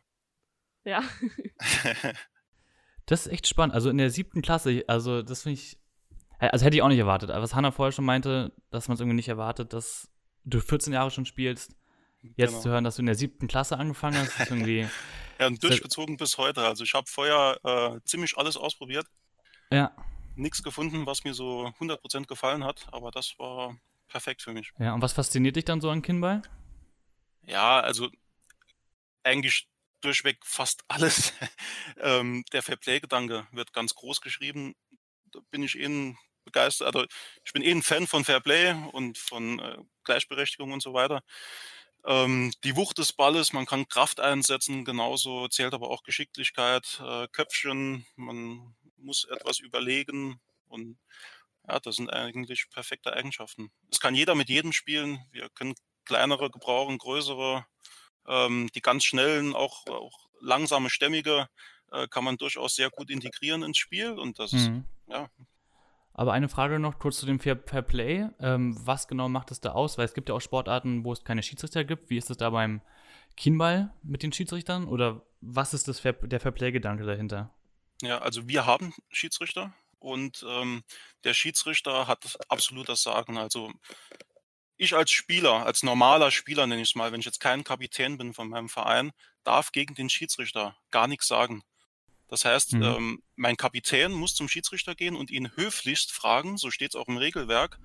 Ja. 0.86 1.04
Das 3.08 3.28
ist 3.28 3.32
echt 3.32 3.48
spannend. 3.48 3.76
Also 3.76 3.92
in 3.92 3.98
der 4.00 4.10
siebten 4.10 4.42
Klasse, 4.42 4.84
also 4.88 5.22
das 5.22 5.44
finde 5.44 5.60
ich, 5.60 5.78
also 6.40 6.66
hätte 6.66 6.76
ich 6.76 6.82
auch 6.82 6.88
nicht 6.88 6.98
erwartet. 6.98 7.30
Aber 7.30 7.44
was 7.44 7.54
Hannah 7.54 7.72
vorher 7.72 7.92
schon 7.92 8.04
meinte, 8.06 8.52
dass 8.72 8.88
man 8.88 8.96
es 8.96 9.00
irgendwie 9.02 9.16
nicht 9.18 9.28
erwartet, 9.30 9.74
dass 9.74 10.10
du 10.46 10.60
14 10.62 10.94
Jahre 10.94 11.12
schon 11.12 11.26
spielst. 11.26 11.76
Jetzt 12.38 12.52
Genau. 12.52 12.62
zu 12.62 12.70
hören, 12.70 12.84
dass 12.84 12.96
du 12.96 13.02
in 13.02 13.06
der 13.08 13.16
siebten 13.16 13.48
Klasse 13.48 13.78
angefangen 13.78 14.18
hast, 14.18 14.40
ist 14.40 14.50
irgendwie, 14.50 14.88
Ja, 15.40 15.48
und 15.48 15.62
durchgezogen 15.62 16.18
bis 16.18 16.38
heute. 16.38 16.62
Also 16.66 16.84
ich 16.84 16.94
habe 16.94 17.08
vorher 17.08 17.60
äh, 17.64 18.00
ziemlich 18.06 18.38
alles 18.38 18.56
ausprobiert. 18.58 19.06
ja, 19.72 19.96
Nichts 20.38 20.64
gefunden, 20.64 21.06
was 21.06 21.24
mir 21.24 21.34
so 21.34 21.68
100% 21.80 22.26
gefallen 22.26 22.64
hat. 22.64 22.88
Aber 22.92 23.12
das 23.12 23.36
war 23.38 23.78
perfekt 24.08 24.42
für 24.42 24.54
mich. 24.54 24.72
ja. 24.80 24.94
Und 24.94 25.02
was 25.02 25.14
fasziniert 25.14 25.56
dich 25.56 25.66
dann 25.66 25.82
so 25.82 25.90
an 25.90 26.02
Kinnball? 26.02 26.42
Ja, 27.44 27.80
also 27.82 28.10
eigentlich 29.24 29.68
durchweg 30.02 30.38
fast 30.46 30.84
alles. 30.88 31.34
ähm, 32.00 32.44
der 32.54 32.64
Fairplay-Gedanke 32.64 33.48
wird 33.52 33.74
ganz 33.74 33.94
groß 33.96 34.22
geschrieben. 34.22 34.76
Da 35.32 35.40
bin 35.52 35.64
ich 35.64 35.78
eh 35.80 35.86
ein 35.86 36.18
begeistert, 36.46 36.96
also 36.96 37.06
ich 37.44 37.54
bin 37.54 37.62
eh 37.64 37.72
ein 37.72 37.84
Fan 37.84 38.08
von 38.08 38.24
Fairplay 38.24 38.74
und 38.94 39.18
von 39.18 39.60
äh, 39.60 39.78
Gleichberechtigung 40.04 40.72
und 40.72 40.82
so 40.84 40.94
weiter. 40.94 41.22
Ähm, 42.06 42.54
die 42.64 42.76
Wucht 42.76 42.98
des 43.00 43.14
Balles, 43.14 43.52
man 43.54 43.66
kann 43.66 43.88
Kraft 43.88 44.20
einsetzen, 44.20 44.86
genauso 44.86 45.48
zählt 45.48 45.74
aber 45.74 45.90
auch 45.90 46.04
Geschicklichkeit, 46.04 47.02
äh, 47.04 47.28
Köpfchen, 47.32 48.06
man 48.16 48.76
muss 48.98 49.26
etwas 49.26 49.60
überlegen 49.60 50.40
und 50.68 50.98
ja, 51.68 51.80
das 51.80 51.96
sind 51.96 52.12
eigentlich 52.12 52.70
perfekte 52.70 53.14
Eigenschaften. 53.14 53.72
Es 53.92 54.00
kann 54.00 54.14
jeder 54.16 54.36
mit 54.36 54.50
jedem 54.50 54.72
spielen. 54.72 55.26
Wir 55.32 55.50
können 55.50 55.74
kleinere 56.06 56.52
gebrauchen, 56.52 57.00
größere. 57.00 57.66
Ähm, 58.28 58.70
die 58.76 58.82
ganz 58.82 59.04
schnellen, 59.06 59.56
auch, 59.56 59.86
auch 59.88 60.30
langsame, 60.42 60.90
stämmige 60.90 61.48
äh, 61.92 62.08
kann 62.08 62.24
man 62.24 62.38
durchaus 62.38 62.76
sehr 62.76 62.90
gut 62.92 63.10
integrieren 63.10 63.64
ins 63.64 63.78
Spiel 63.78 64.12
und 64.12 64.40
das 64.40 64.54
ist, 64.54 64.70
Mhm. 64.70 64.86
ja, 65.08 65.30
Aber 66.18 66.32
eine 66.32 66.48
Frage 66.48 66.80
noch 66.80 66.98
kurz 66.98 67.20
zu 67.20 67.26
dem 67.26 67.40
Fair, 67.40 67.60
Fair 67.66 67.82
Play. 67.82 68.30
Ähm, 68.40 68.78
was 68.86 69.08
genau 69.10 69.28
macht 69.28 69.52
es 69.52 69.60
da 69.60 69.74
aus? 69.74 69.98
Weil 69.98 70.06
es 70.06 70.14
gibt 70.14 70.30
ja 70.30 70.36
auch 70.36 70.42
Sportarten, 70.42 71.04
wo 71.04 71.12
es 71.12 71.26
keine 71.26 71.44
Schiedsrichter 71.44 71.84
gibt. 71.84 72.10
Wie 72.10 72.18
ist 72.18 72.30
es 72.30 72.38
da 72.38 72.50
beim 72.50 72.82
Kienball 73.36 73.94
mit 74.02 74.24
den 74.24 74.32
Schiedsrichtern? 74.32 74.88
Oder 74.88 75.22
was 75.42 75.74
ist 75.74 75.90
das 75.90 76.00
Fair, 76.00 76.14
der 76.14 76.40
Fair 76.40 76.54
Play-Gedanke 76.54 77.04
dahinter? 77.04 77.54
Ja, 78.02 78.20
also 78.20 78.48
wir 78.48 78.66
haben 78.66 78.94
Schiedsrichter 79.10 79.74
und 80.00 80.46
ähm, 80.48 80.84
der 81.26 81.34
Schiedsrichter 81.34 82.08
hat 82.08 82.38
absolut 82.48 82.88
das 82.88 83.04
Sagen. 83.04 83.38
Also 83.38 83.74
ich 84.78 84.96
als 84.96 85.12
Spieler, 85.12 85.66
als 85.66 85.84
normaler 85.84 86.32
Spieler 86.32 86.66
nenne 86.66 86.82
ich 86.82 86.90
es 86.90 86.96
mal, 86.96 87.12
wenn 87.12 87.20
ich 87.20 87.26
jetzt 87.26 87.42
kein 87.42 87.66
Kapitän 87.66 88.18
bin 88.18 88.34
von 88.34 88.48
meinem 88.48 88.70
Verein, 88.70 89.12
darf 89.44 89.74
gegen 89.74 89.96
den 89.96 90.10
Schiedsrichter 90.10 90.78
gar 90.92 91.08
nichts 91.08 91.28
sagen. 91.28 91.62
Das 92.28 92.46
heißt, 92.46 92.74
Mhm. 92.74 92.82
ähm, 92.82 93.24
mein 93.36 93.58
Kapitän 93.58 94.12
muss 94.14 94.36
zum 94.36 94.48
Schiedsrichter 94.50 94.96
gehen 94.96 95.16
und 95.16 95.32
ihn 95.32 95.56
höflichst 95.56 96.12
fragen, 96.12 96.58
so 96.58 96.72
steht 96.72 96.92
es 96.92 96.96
auch 96.96 97.08
im 97.08 97.18
Regelwerk, 97.18 97.80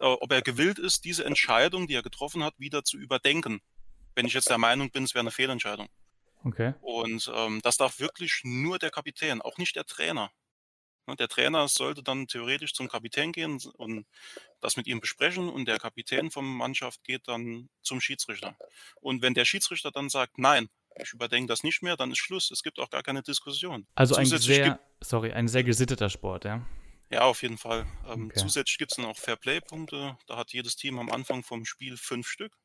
äh, 0.00 0.06
ob 0.06 0.32
er 0.32 0.42
gewillt 0.42 0.78
ist, 0.78 1.04
diese 1.04 1.24
Entscheidung, 1.24 1.86
die 1.88 1.94
er 1.94 2.02
getroffen 2.02 2.44
hat, 2.44 2.54
wieder 2.58 2.84
zu 2.84 2.98
überdenken. 2.98 3.60
Wenn 4.14 4.26
ich 4.26 4.34
jetzt 4.34 4.50
der 4.50 4.58
Meinung 4.58 4.90
bin, 4.90 5.04
es 5.04 5.14
wäre 5.14 5.20
eine 5.22 5.30
Fehlentscheidung. 5.32 5.88
Okay. 6.46 6.74
Und 6.80 7.30
ähm, 7.34 7.60
das 7.62 7.76
darf 7.76 7.98
wirklich 8.00 8.40
nur 8.44 8.78
der 8.78 8.90
Kapitän, 8.90 9.42
auch 9.42 9.58
nicht 9.58 9.76
der 9.76 9.84
Trainer. 9.84 10.30
Ne, 11.06 11.16
Der 11.16 11.28
Trainer 11.28 11.68
sollte 11.68 12.02
dann 12.02 12.26
theoretisch 12.28 12.74
zum 12.74 12.88
Kapitän 12.88 13.32
gehen 13.32 13.60
und 13.76 14.06
das 14.60 14.76
mit 14.76 14.86
ihm 14.86 15.00
besprechen 15.00 15.48
und 15.48 15.66
der 15.66 15.78
Kapitän 15.78 16.30
vom 16.30 16.56
Mannschaft 16.56 17.04
geht 17.04 17.28
dann 17.28 17.68
zum 17.82 18.00
Schiedsrichter. 18.00 18.56
Und 19.00 19.22
wenn 19.22 19.34
der 19.34 19.44
Schiedsrichter 19.44 19.90
dann 19.90 20.08
sagt, 20.10 20.38
nein, 20.38 20.68
ich 21.00 21.12
überdenke 21.12 21.48
das 21.48 21.62
nicht 21.62 21.82
mehr, 21.82 21.96
dann 21.96 22.12
ist 22.12 22.18
Schluss. 22.18 22.50
Es 22.50 22.62
gibt 22.62 22.78
auch 22.78 22.90
gar 22.90 23.02
keine 23.02 23.22
Diskussion. 23.22 23.86
Also 23.94 24.14
ein 24.16 24.26
sehr, 24.26 24.78
sorry, 25.00 25.32
ein 25.32 25.48
sehr 25.48 25.64
gesitteter 25.64 26.10
Sport, 26.10 26.44
ja. 26.44 26.66
Ja, 27.10 27.22
auf 27.22 27.42
jeden 27.42 27.58
Fall. 27.58 27.86
Ähm, 28.06 28.26
Okay. 28.26 28.40
Zusätzlich 28.40 28.78
gibt 28.78 28.92
es 28.92 28.96
dann 28.96 29.06
auch 29.06 29.16
Fairplay-Punkte. 29.16 30.18
Da 30.26 30.36
hat 30.36 30.52
jedes 30.52 30.76
Team 30.76 30.98
am 30.98 31.10
Anfang 31.10 31.42
vom 31.42 31.64
Spiel 31.64 31.96
fünf 31.96 32.28
Stück. 32.28 32.56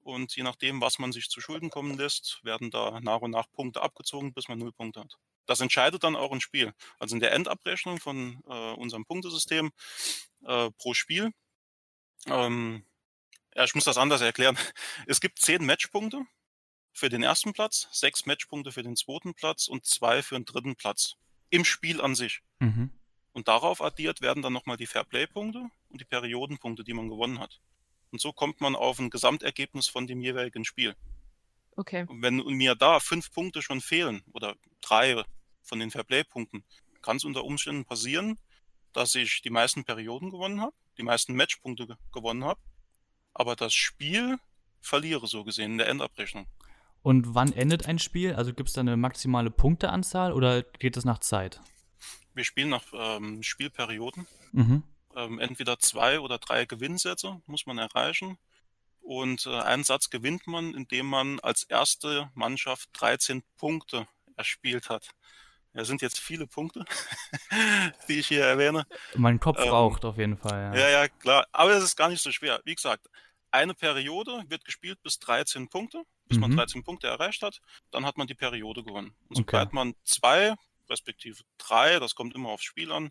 Und 0.00 0.36
je 0.36 0.42
nachdem, 0.42 0.80
was 0.80 0.98
man 0.98 1.12
sich 1.12 1.28
zu 1.28 1.40
Schulden 1.40 1.70
kommen 1.70 1.96
lässt, 1.96 2.40
werden 2.42 2.70
da 2.70 3.00
nach 3.00 3.20
und 3.20 3.30
nach 3.30 3.50
Punkte 3.50 3.80
abgezogen, 3.80 4.34
bis 4.34 4.48
man 4.48 4.58
null 4.58 4.72
Punkte 4.72 5.00
hat. 5.00 5.16
Das 5.46 5.60
entscheidet 5.60 6.04
dann 6.04 6.16
auch 6.16 6.32
ein 6.32 6.40
Spiel. 6.40 6.74
Also 6.98 7.14
in 7.16 7.20
der 7.20 7.32
Endabrechnung 7.32 8.00
von 8.00 8.42
äh, 8.46 8.72
unserem 8.72 9.04
Punktesystem 9.04 9.70
äh, 10.44 10.70
pro 10.72 10.92
Spiel. 10.94 11.32
Ähm, 12.26 12.84
ja, 13.54 13.64
ich 13.64 13.74
muss 13.74 13.84
das 13.84 13.98
anders 13.98 14.20
erklären. 14.20 14.58
Es 15.06 15.20
gibt 15.20 15.38
zehn 15.38 15.64
Matchpunkte 15.64 16.22
für 16.94 17.08
den 17.08 17.22
ersten 17.22 17.52
Platz, 17.52 17.88
sechs 17.90 18.24
Matchpunkte 18.24 18.72
für 18.72 18.84
den 18.84 18.96
zweiten 18.96 19.34
Platz 19.34 19.66
und 19.66 19.84
zwei 19.84 20.22
für 20.22 20.36
den 20.36 20.44
dritten 20.44 20.76
Platz. 20.76 21.16
Im 21.50 21.64
Spiel 21.64 22.00
an 22.00 22.14
sich. 22.14 22.40
Mhm. 22.60 22.90
Und 23.32 23.48
darauf 23.48 23.82
addiert 23.82 24.20
werden 24.20 24.42
dann 24.42 24.52
nochmal 24.52 24.76
die 24.76 24.86
Fairplay-Punkte 24.86 25.68
und 25.90 26.00
die 26.00 26.04
Periodenpunkte, 26.04 26.84
die 26.84 26.94
man 26.94 27.08
gewonnen 27.08 27.40
hat. 27.40 27.60
Und 28.12 28.20
so 28.20 28.32
kommt 28.32 28.60
man 28.60 28.76
auf 28.76 29.00
ein 29.00 29.10
Gesamtergebnis 29.10 29.88
von 29.88 30.06
dem 30.06 30.20
jeweiligen 30.20 30.64
Spiel. 30.64 30.94
Okay. 31.74 32.06
Und 32.08 32.22
wenn 32.22 32.36
mir 32.36 32.76
da 32.76 33.00
fünf 33.00 33.32
Punkte 33.32 33.60
schon 33.60 33.80
fehlen 33.80 34.22
oder 34.32 34.54
drei 34.80 35.24
von 35.62 35.80
den 35.80 35.90
Fairplay-Punkten, 35.90 36.64
kann 37.02 37.16
es 37.16 37.24
unter 37.24 37.44
Umständen 37.44 37.84
passieren, 37.84 38.38
dass 38.92 39.16
ich 39.16 39.42
die 39.42 39.50
meisten 39.50 39.84
Perioden 39.84 40.30
gewonnen 40.30 40.60
habe, 40.60 40.74
die 40.96 41.02
meisten 41.02 41.34
Matchpunkte 41.34 41.88
ge 41.88 41.96
gewonnen 42.12 42.44
habe, 42.44 42.60
aber 43.32 43.56
das 43.56 43.74
Spiel 43.74 44.38
verliere 44.80 45.26
so 45.26 45.42
gesehen 45.42 45.72
in 45.72 45.78
der 45.78 45.88
Endabrechnung. 45.88 46.46
Und 47.04 47.34
wann 47.34 47.52
endet 47.52 47.86
ein 47.86 47.98
Spiel? 47.98 48.32
Also 48.32 48.54
gibt 48.54 48.70
es 48.70 48.74
da 48.74 48.80
eine 48.80 48.96
maximale 48.96 49.50
Punkteanzahl 49.50 50.32
oder 50.32 50.62
geht 50.62 50.96
es 50.96 51.04
nach 51.04 51.18
Zeit? 51.18 51.60
Wir 52.32 52.44
spielen 52.44 52.70
nach 52.70 52.84
ähm, 52.94 53.42
Spielperioden. 53.42 54.26
Mhm. 54.52 54.82
ähm, 55.14 55.38
entweder 55.38 55.78
zwei 55.78 56.18
oder 56.20 56.38
drei 56.38 56.64
Gewinnsätze 56.64 57.42
muss 57.44 57.66
man 57.66 57.76
erreichen. 57.76 58.38
Und 59.02 59.44
äh, 59.44 59.50
einen 59.50 59.84
Satz 59.84 60.08
gewinnt 60.08 60.46
man, 60.46 60.72
indem 60.72 61.04
man 61.04 61.40
als 61.40 61.64
erste 61.64 62.30
Mannschaft 62.32 62.88
13 62.94 63.42
Punkte 63.58 64.08
erspielt 64.36 64.88
hat. 64.88 65.10
Ja, 65.74 65.84
sind 65.84 66.00
jetzt 66.00 66.18
viele 66.18 66.46
Punkte, 66.46 66.86
die 68.08 68.20
ich 68.20 68.28
hier 68.28 68.46
erwähne. 68.46 68.86
Mein 69.14 69.40
Kopf 69.40 69.58
Ähm, 69.60 69.68
raucht 69.68 70.06
auf 70.06 70.16
jeden 70.16 70.38
Fall, 70.38 70.74
ja. 70.74 70.80
Ja, 70.80 70.88
ja, 70.88 71.08
klar. 71.08 71.46
Aber 71.52 71.72
es 71.72 71.84
ist 71.84 71.96
gar 71.96 72.08
nicht 72.08 72.22
so 72.22 72.32
schwer. 72.32 72.62
Wie 72.64 72.74
gesagt, 72.74 73.10
eine 73.50 73.74
Periode 73.74 74.44
wird 74.48 74.64
gespielt 74.64 75.02
bis 75.02 75.18
13 75.18 75.68
Punkte, 75.68 76.02
bis 76.26 76.38
man 76.38 76.50
Mhm. 76.52 76.56
13 76.56 76.84
Punkte 76.84 77.06
erreicht 77.08 77.42
hat. 77.42 77.60
Dann 77.90 78.04
hat 78.06 78.16
man 78.16 78.26
die 78.26 78.34
Periode 78.34 78.82
gewonnen. 78.84 79.14
Und 79.28 79.38
Okay. 79.38 79.56
sobald 79.56 79.72
man 79.72 79.94
zwei, 80.04 80.54
respektive 80.88 81.42
drei, 81.58 81.98
das 81.98 82.14
kommt 82.14 82.34
immer 82.34 82.50
aufs 82.50 82.64
Spiel 82.64 82.92
an, 82.92 83.10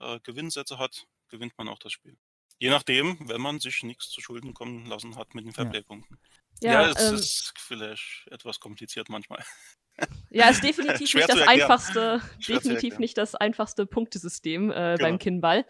äh, 0.00 0.20
Gewinnsätze 0.20 0.78
hat, 0.78 1.06
gewinnt 1.28 1.56
man 1.58 1.68
auch 1.68 1.78
das 1.78 1.92
Spiel. 1.92 2.16
Je 2.58 2.70
nachdem, 2.70 3.28
wenn 3.28 3.40
man 3.40 3.60
sich 3.60 3.82
nichts 3.82 4.08
zu 4.08 4.20
Schulden 4.20 4.54
kommen 4.54 4.86
lassen 4.86 5.16
hat 5.16 5.34
mit 5.34 5.44
den 5.44 5.52
Fairplay-Punkten. 5.52 6.18
Ja, 6.62 6.72
Ja, 6.84 6.88
es 6.90 7.08
ähm, 7.10 7.14
ist 7.16 7.52
vielleicht 7.58 8.26
etwas 8.30 8.60
kompliziert 8.60 9.08
manchmal. 9.08 9.44
Ja, 10.30 10.50
ist 10.50 10.62
definitiv 10.62 11.14
nicht 11.14 11.28
das 11.28 11.48
einfachste, 11.48 12.20
Schwer 12.38 12.56
definitiv 12.56 12.98
nicht 12.98 13.16
das 13.16 13.34
einfachste 13.34 13.86
Punktesystem 13.86 14.70
äh, 14.70 14.74
Genau. 14.74 14.98
beim 14.98 15.18
Kinnball. 15.18 15.64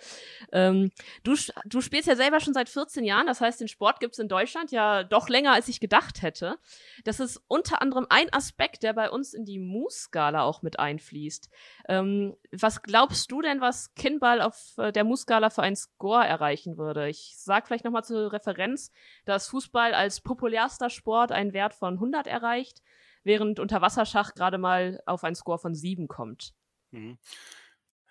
Ähm, 0.50 0.90
du, 1.22 1.36
du 1.64 1.80
spielst 1.80 2.08
ja 2.08 2.16
selber 2.16 2.40
schon 2.40 2.54
seit 2.54 2.68
14 2.68 3.04
Jahren, 3.04 3.26
das 3.26 3.40
heißt, 3.40 3.60
den 3.60 3.68
Sport 3.68 4.00
gibt's 4.00 4.18
in 4.18 4.28
Deutschland 4.28 4.72
ja 4.72 5.04
doch 5.04 5.28
länger, 5.28 5.52
als 5.52 5.68
ich 5.68 5.78
gedacht 5.78 6.22
hätte. 6.22 6.58
Das 7.04 7.20
ist 7.20 7.40
unter 7.46 7.80
anderem 7.80 8.06
ein 8.08 8.32
Aspekt, 8.32 8.82
der 8.82 8.92
bei 8.94 9.10
uns 9.10 9.34
in 9.34 9.44
die 9.44 9.58
Moose-Skala 9.58 10.42
auch 10.42 10.62
mit 10.62 10.78
einfließt. 10.80 11.48
Ähm, 11.88 12.36
was 12.50 12.82
glaubst 12.82 13.30
du 13.30 13.42
denn, 13.42 13.60
was 13.60 13.94
Kinnball 13.94 14.40
auf 14.40 14.74
äh, 14.78 14.90
der 14.90 15.04
Moose-Skala 15.04 15.50
für 15.50 15.62
einen 15.62 15.76
Score 15.76 16.26
erreichen 16.26 16.76
würde? 16.76 17.08
Ich 17.08 17.34
sag 17.36 17.66
vielleicht 17.66 17.84
nochmal 17.84 18.04
zur 18.04 18.32
Referenz, 18.32 18.90
dass 19.24 19.48
Fußball 19.48 19.94
als 19.94 20.20
populärster 20.20 20.90
Sport 20.90 21.30
einen 21.30 21.52
Wert 21.52 21.74
von 21.74 21.94
100 21.94 22.26
erreicht, 22.26 22.82
während 23.26 23.60
Unterwasserschach 23.60 24.32
gerade 24.34 24.56
mal 24.58 25.00
auf 25.04 25.22
einen 25.24 25.34
Score 25.36 25.58
von 25.58 25.74
7 25.74 26.08
kommt. 26.08 26.54
Mhm. 26.92 27.18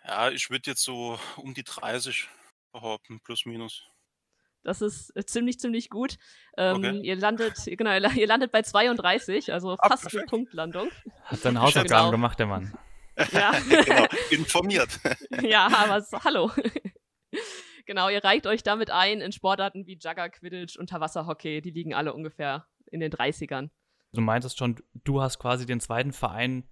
Ja, 0.05 0.29
ich 0.29 0.49
würde 0.51 0.69
jetzt 0.69 0.83
so 0.83 1.17
um 1.37 1.53
die 1.55 1.63
30 1.63 2.29
behaupten, 2.71 3.19
plus 3.21 3.45
minus. 3.45 3.83
Das 4.63 4.81
ist 4.81 5.15
äh, 5.15 5.23
ziemlich, 5.25 5.59
ziemlich 5.59 5.89
gut. 5.89 6.17
Ähm, 6.57 6.77
Okay. 6.77 6.99
Ihr 7.01 7.15
landet, 7.15 7.53
genau, 7.65 7.91
ihr 7.93 7.99
la- 7.99 8.11
ihr 8.13 8.27
landet 8.27 8.51
bei 8.51 8.61
32, 8.61 9.51
also 9.53 9.75
Ah, 9.79 9.89
fast 9.89 10.15
eine. 10.15 10.25
Punktlandung. 10.25 10.89
Hat 11.23 11.39
seine 11.39 11.61
Hausaufgaben 11.61 11.87
Genau. 11.87 12.11
gemacht, 12.11 12.37
der 12.39 12.45
Mann. 12.47 12.77
Ja, 13.31 13.51
genau, 13.69 14.05
informiert. 14.31 14.99
ja 15.41 15.67
aber 15.67 15.97
s- 15.97 16.11
hallo. 16.23 16.51
genau, 17.85 18.09
ihr 18.09 18.23
reicht 18.23 18.47
euch 18.47 18.63
damit 18.63 18.89
ein 18.91 19.21
in 19.21 19.31
Sportarten 19.31 19.85
wie 19.87 19.97
Jugger, 20.01 20.29
Quidditch, 20.29 20.77
Unterwasserhockey. 20.77 21.61
Die 21.61 21.71
liegen 21.71 21.93
alle 21.93 22.13
ungefähr 22.13 22.67
in 22.91 22.99
den 22.99 23.11
30ern. 23.11 23.69
Du 24.13 24.21
meintest 24.21 24.57
schon, 24.57 24.77
du 25.07 25.21
hast 25.21 25.39
quasi 25.39 25.65
den 25.65 25.79
zweiten 25.79 26.13
Verein 26.13 26.67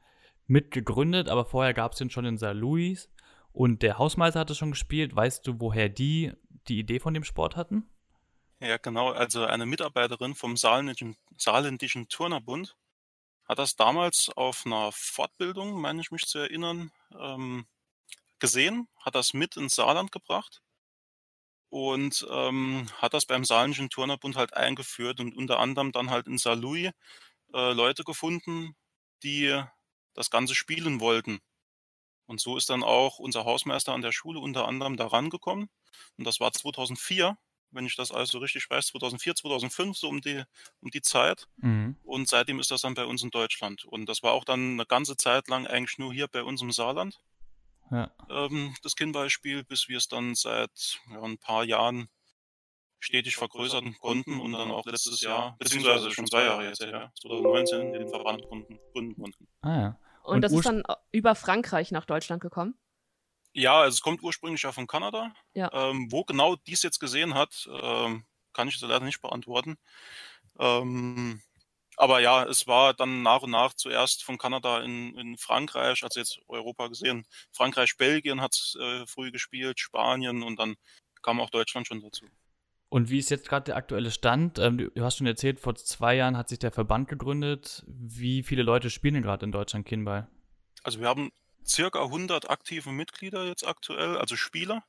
mitgegründet, 0.48 1.30
aber 1.30 1.46
vorher 1.46 1.74
gab 1.74 1.94
es 1.94 1.98
den 1.98 2.10
schon 2.10 2.26
in 2.26 2.38
St. 2.38 2.54
Louis 2.54 3.10
und 3.52 3.82
der 3.82 3.98
Hausmeister 3.98 4.40
hatte 4.40 4.56
schon 4.56 4.72
gespielt. 4.72 5.16
Weißt 5.16 5.48
du, 5.48 5.60
woher 5.60 5.90
die 5.90 6.34
die 6.68 6.80
Idee 6.80 7.00
von 7.00 7.14
dem 7.14 7.24
Sport 7.24 7.56
hatten? 7.56 7.90
Ja, 8.60 8.78
genau. 8.78 9.12
Also 9.12 9.46
eine 9.46 9.66
Mitarbeiterin 9.66 10.36
vom 10.36 10.56
Saarländischen, 10.56 11.18
Saarländischen 11.38 12.08
Turnerbund 12.08 12.76
hat 13.46 13.60
das 13.60 13.76
damals 13.76 14.30
auf 14.30 14.66
einer 14.66 14.92
Fortbildung, 14.94 15.82
meine 15.82 16.00
ich 16.02 16.12
mich 16.12 16.26
zu 16.26 16.40
erinnern, 16.40 16.92
ähm, 17.20 17.66
gesehen, 18.40 18.88
hat 19.00 19.16
das 19.16 19.34
mit 19.34 19.58
ins 19.58 19.76
Saarland 19.76 20.12
gebracht 20.12 20.62
und 21.70 22.26
ähm, 22.32 22.88
hat 23.02 23.14
das 23.14 23.26
beim 23.26 23.44
Saarländischen 23.44 23.90
Turnerbund 23.90 24.38
halt 24.38 24.54
eingeführt 24.54 25.20
und 25.20 25.36
unter 25.36 25.60
anderem 25.60 25.92
dann 25.92 26.10
halt 26.10 26.28
in 26.28 26.38
Saar 26.38 26.56
Louis 26.56 26.92
äh, 27.54 27.74
Leute 27.74 28.04
gefunden, 28.04 28.76
die 29.24 29.62
das 30.14 30.30
Ganze 30.30 30.56
spielen 30.56 31.00
wollten. 31.00 31.40
Und 32.26 32.40
so 32.40 32.58
ist 32.58 32.70
dann 32.70 32.84
auch 32.84 33.20
unser 33.20 33.46
Hausmeister 33.46 33.94
an 33.94 34.02
der 34.02 34.12
Schule 34.12 34.40
unter 34.40 34.68
anderem 34.68 34.98
da 34.98 35.08
rangekommen. 35.08 35.70
Und 36.18 36.26
das 36.26 36.40
war 36.40 36.52
2004, 36.52 37.38
wenn 37.72 37.86
ich 37.86 37.96
das 37.96 38.12
alles 38.12 38.30
so 38.30 38.38
richtig 38.40 38.70
weiß, 38.70 38.88
2004, 38.88 39.36
2005, 39.36 39.98
so 39.98 40.08
um 40.10 40.22
die, 40.22 40.44
um 40.80 40.90
die 40.92 41.02
Zeit. 41.02 41.48
Mhm. 41.58 41.98
Und 42.04 42.28
seitdem 42.30 42.60
ist 42.60 42.72
das 42.72 42.82
dann 42.82 42.94
bei 42.94 43.06
uns 43.06 43.24
in 43.24 43.32
Deutschland. 43.32 43.84
Und 43.86 44.08
das 44.08 44.24
war 44.24 44.32
auch 44.34 44.46
dann 44.46 44.74
eine 44.74 44.86
ganze 44.86 45.18
Zeit 45.18 45.48
lang 45.48 45.68
eigentlich 45.68 45.98
nur 45.98 46.14
hier 46.14 46.28
bei 46.28 46.44
uns 46.44 46.62
im 46.62 46.72
Saarland, 46.72 47.20
Ja. 47.92 48.12
ähm, 48.30 48.76
das 48.84 48.96
Kindbeispiel, 48.96 49.64
bis 49.64 49.88
wir 49.90 49.98
es 49.98 50.08
dann 50.08 50.36
seit 50.36 51.00
ja, 51.12 51.22
ein 51.22 51.38
paar 51.38 51.64
Jahren 51.66 52.10
stetig 53.04 53.36
vergrößern 53.36 53.96
konnten 54.00 54.40
und 54.40 54.54
dann 54.54 54.72
auch 54.72 54.86
letztes 54.86 55.20
Jahr, 55.22 55.58
beziehungsweise 55.60 56.10
schon 56.12 56.26
zwei 56.26 56.46
Jahre 56.46 56.66
jetzt, 56.66 56.82
ja, 56.82 57.12
2019 57.22 57.92
den 57.92 58.08
Verband 58.08 58.44
gründen, 58.48 59.16
konnten. 59.16 59.48
Ah 59.62 59.82
ja. 59.82 60.00
Und, 60.24 60.36
Und 60.36 60.42
das 60.42 60.54
ist 60.54 60.66
dann 60.66 60.84
über 61.12 61.36
Frankreich 61.36 61.92
nach 61.92 62.06
Deutschland 62.06 62.42
gekommen. 62.42 62.76
Ja, 63.52 63.82
also 63.82 63.96
es 63.96 64.02
kommt 64.02 64.24
ursprünglich 64.24 64.64
ja 64.64 64.72
von 64.72 64.88
Kanada. 64.88 65.34
Ja. 65.54 65.70
Ähm, 65.74 66.08
wo 66.12 66.24
genau 66.24 66.56
dies 66.56 66.82
jetzt 66.82 67.00
gesehen 67.00 67.34
hat, 67.34 67.68
ähm, 67.70 68.26
kann 68.54 68.70
ich 68.70 68.80
leider 68.80 69.02
nicht 69.02 69.22
beantworten. 69.22 69.76
Ähm, 70.58 71.42
aber 71.98 72.22
ja, 72.22 72.46
es 72.46 72.68
war 72.68 72.94
dann 72.94 73.22
nach 73.22 73.42
und 73.42 73.52
nach 73.52 73.74
zuerst 73.74 74.24
von 74.24 74.38
Kanada 74.38 74.80
in, 74.80 75.16
in 75.18 75.38
Frankreich, 75.38 76.04
also 76.04 76.20
jetzt 76.20 76.40
Europa 76.48 76.88
gesehen. 76.88 77.26
Frankreich, 77.52 77.98
Belgien 77.98 78.42
hat 78.42 78.56
äh, 78.80 79.06
früh 79.06 79.30
gespielt, 79.32 79.80
Spanien 79.80 80.42
und 80.42 80.58
dann 80.58 80.76
kam 81.22 81.42
auch 81.42 81.50
Deutschland 81.50 81.86
schon 81.86 82.02
dazu. 82.02 82.26
Und 82.94 83.10
wie 83.10 83.18
ist 83.18 83.32
jetzt 83.32 83.50
gerade 83.50 83.64
der 83.64 83.76
aktuelle 83.76 84.12
Stand? 84.12 84.60
Ähm, 84.60 84.78
du 84.78 85.04
hast 85.04 85.18
schon 85.18 85.26
erzählt, 85.26 85.60
vor 85.60 85.74
zwei 85.74 86.14
Jahren 86.14 86.38
hat 86.38 86.48
sich 86.48 86.60
der 86.60 86.72
Verband 86.72 87.08
gegründet. 87.08 87.84
Wie 87.88 88.44
viele 88.44 88.62
Leute 88.62 88.92
spielen 88.92 89.24
gerade 89.24 89.48
in 89.48 89.52
Deutschland 89.52 89.88
Kinball? 89.88 90.28
Also 90.84 91.00
wir 91.00 91.08
haben 91.08 91.32
circa 91.66 92.04
100 92.04 92.52
aktive 92.52 92.92
Mitglieder 92.92 93.46
jetzt 93.48 93.66
aktuell, 93.66 94.16
also 94.18 94.36
Spieler 94.36 94.84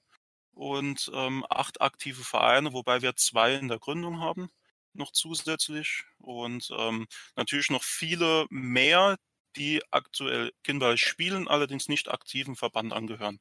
und 0.53 1.11
ähm, 1.15 1.47
acht 1.49 1.81
aktive 1.81 2.25
Vereine, 2.25 2.75
wobei 2.75 3.01
wir 3.01 3.17
zwei 3.17 3.55
in 3.55 3.69
der 3.69 3.79
Gründung 3.79 4.21
haben 4.21 4.51
noch 4.93 5.11
zusätzlich 5.11 6.05
und 6.19 6.69
ähm, 6.77 7.07
natürlich 7.37 7.71
noch 7.71 7.85
viele 7.85 8.45
mehr, 8.51 9.17
die 9.57 9.81
aktuell 9.91 10.53
Kinball 10.63 10.99
spielen, 10.99 11.49
allerdings 11.49 11.89
nicht 11.89 12.11
aktiven 12.11 12.55
Verband 12.55 12.93
angehören. 12.93 13.41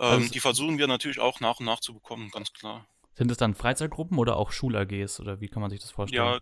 Ähm, 0.00 0.06
also, 0.06 0.28
die 0.28 0.40
versuchen 0.40 0.78
wir 0.78 0.88
natürlich 0.88 1.20
auch 1.20 1.38
nach 1.38 1.60
und 1.60 1.66
nach 1.66 1.78
zu 1.78 1.94
bekommen, 1.94 2.32
ganz 2.32 2.52
klar. 2.52 2.84
Sind 3.16 3.30
es 3.30 3.38
dann 3.38 3.54
Freizeitgruppen 3.54 4.18
oder 4.18 4.36
auch 4.36 4.52
Schul-AGs 4.52 5.20
oder 5.20 5.40
wie 5.40 5.48
kann 5.48 5.62
man 5.62 5.70
sich 5.70 5.80
das 5.80 5.90
vorstellen? 5.90 6.22
Ja, 6.22 6.40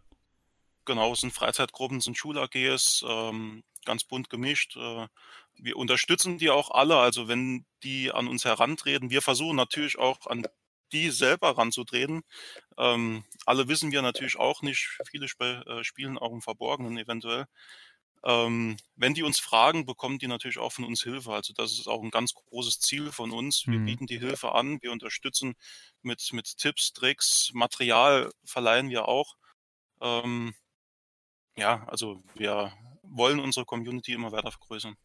genau, 0.85 1.13
es 1.13 1.21
sind 1.21 1.33
Freizeitgruppen, 1.33 1.99
es 1.99 2.05
sind 2.05 2.19
Schul-AGs, 2.19 3.05
ähm, 3.09 3.63
ganz 3.85 4.03
bunt 4.03 4.29
gemischt. 4.29 4.77
Äh, 4.77 5.07
wir 5.57 5.77
unterstützen 5.77 6.37
die 6.37 6.51
auch 6.51 6.73
alle, 6.73 6.97
also 6.97 7.29
wenn 7.29 7.65
die 7.85 8.11
an 8.11 8.27
uns 8.27 8.45
herantreten. 8.45 9.11
Wir 9.11 9.23
versuchen 9.23 9.57
natürlich 9.57 9.99
auch 9.99 10.27
an 10.27 10.45
die 10.93 11.11
selber 11.11 11.57
ranzutreten. 11.57 12.23
Ähm, 12.77 13.25
alle 13.47 13.69
wissen 13.69 13.93
wir 13.93 14.03
natürlich 14.03 14.37
auch 14.37 14.63
nicht. 14.63 14.99
Viele 15.09 15.27
sp 15.31 15.43
äh, 15.45 15.85
spielen 15.85 16.19
auch 16.19 16.33
im 16.33 16.43
Verborgenen 16.43 16.99
eventuell. 16.99 17.47
Ähm, 18.27 18.79
wenn 18.97 19.13
die 19.13 19.23
uns 19.23 19.39
fragen, 19.39 19.85
bekommen 19.85 20.19
die 20.19 20.29
natürlich 20.29 20.59
auch 20.59 20.73
von 20.73 20.85
uns 20.85 21.03
Hilfe. 21.03 21.33
Also 21.33 21.53
das 21.53 21.73
ist 21.73 21.89
auch 21.89 22.03
ein 22.03 22.11
ganz 22.11 22.33
großes 22.33 22.81
Ziel 22.81 23.13
von 23.13 23.31
uns. 23.33 23.67
Wir 23.67 23.79
mhm. 23.79 23.85
bieten 23.85 24.07
die 24.07 24.19
Hilfe 24.19 24.53
an, 24.53 24.81
wir 24.81 24.93
unterstützen 24.93 25.55
mit, 26.03 26.33
mit 26.33 26.57
Tipps, 26.57 26.95
Tricks, 26.95 27.51
Material 27.53 28.31
verleihen 28.45 28.89
wir 28.89 29.09
auch. 29.09 29.37
Ähm, 30.01 30.55
ja, 31.57 31.85
also 31.87 32.23
wir 32.35 32.73
wollen 33.03 33.41
unsere 33.41 33.67
Community 33.67 34.15
immer 34.15 34.33
weiter 34.33 34.51
vergrößern. 34.51 34.97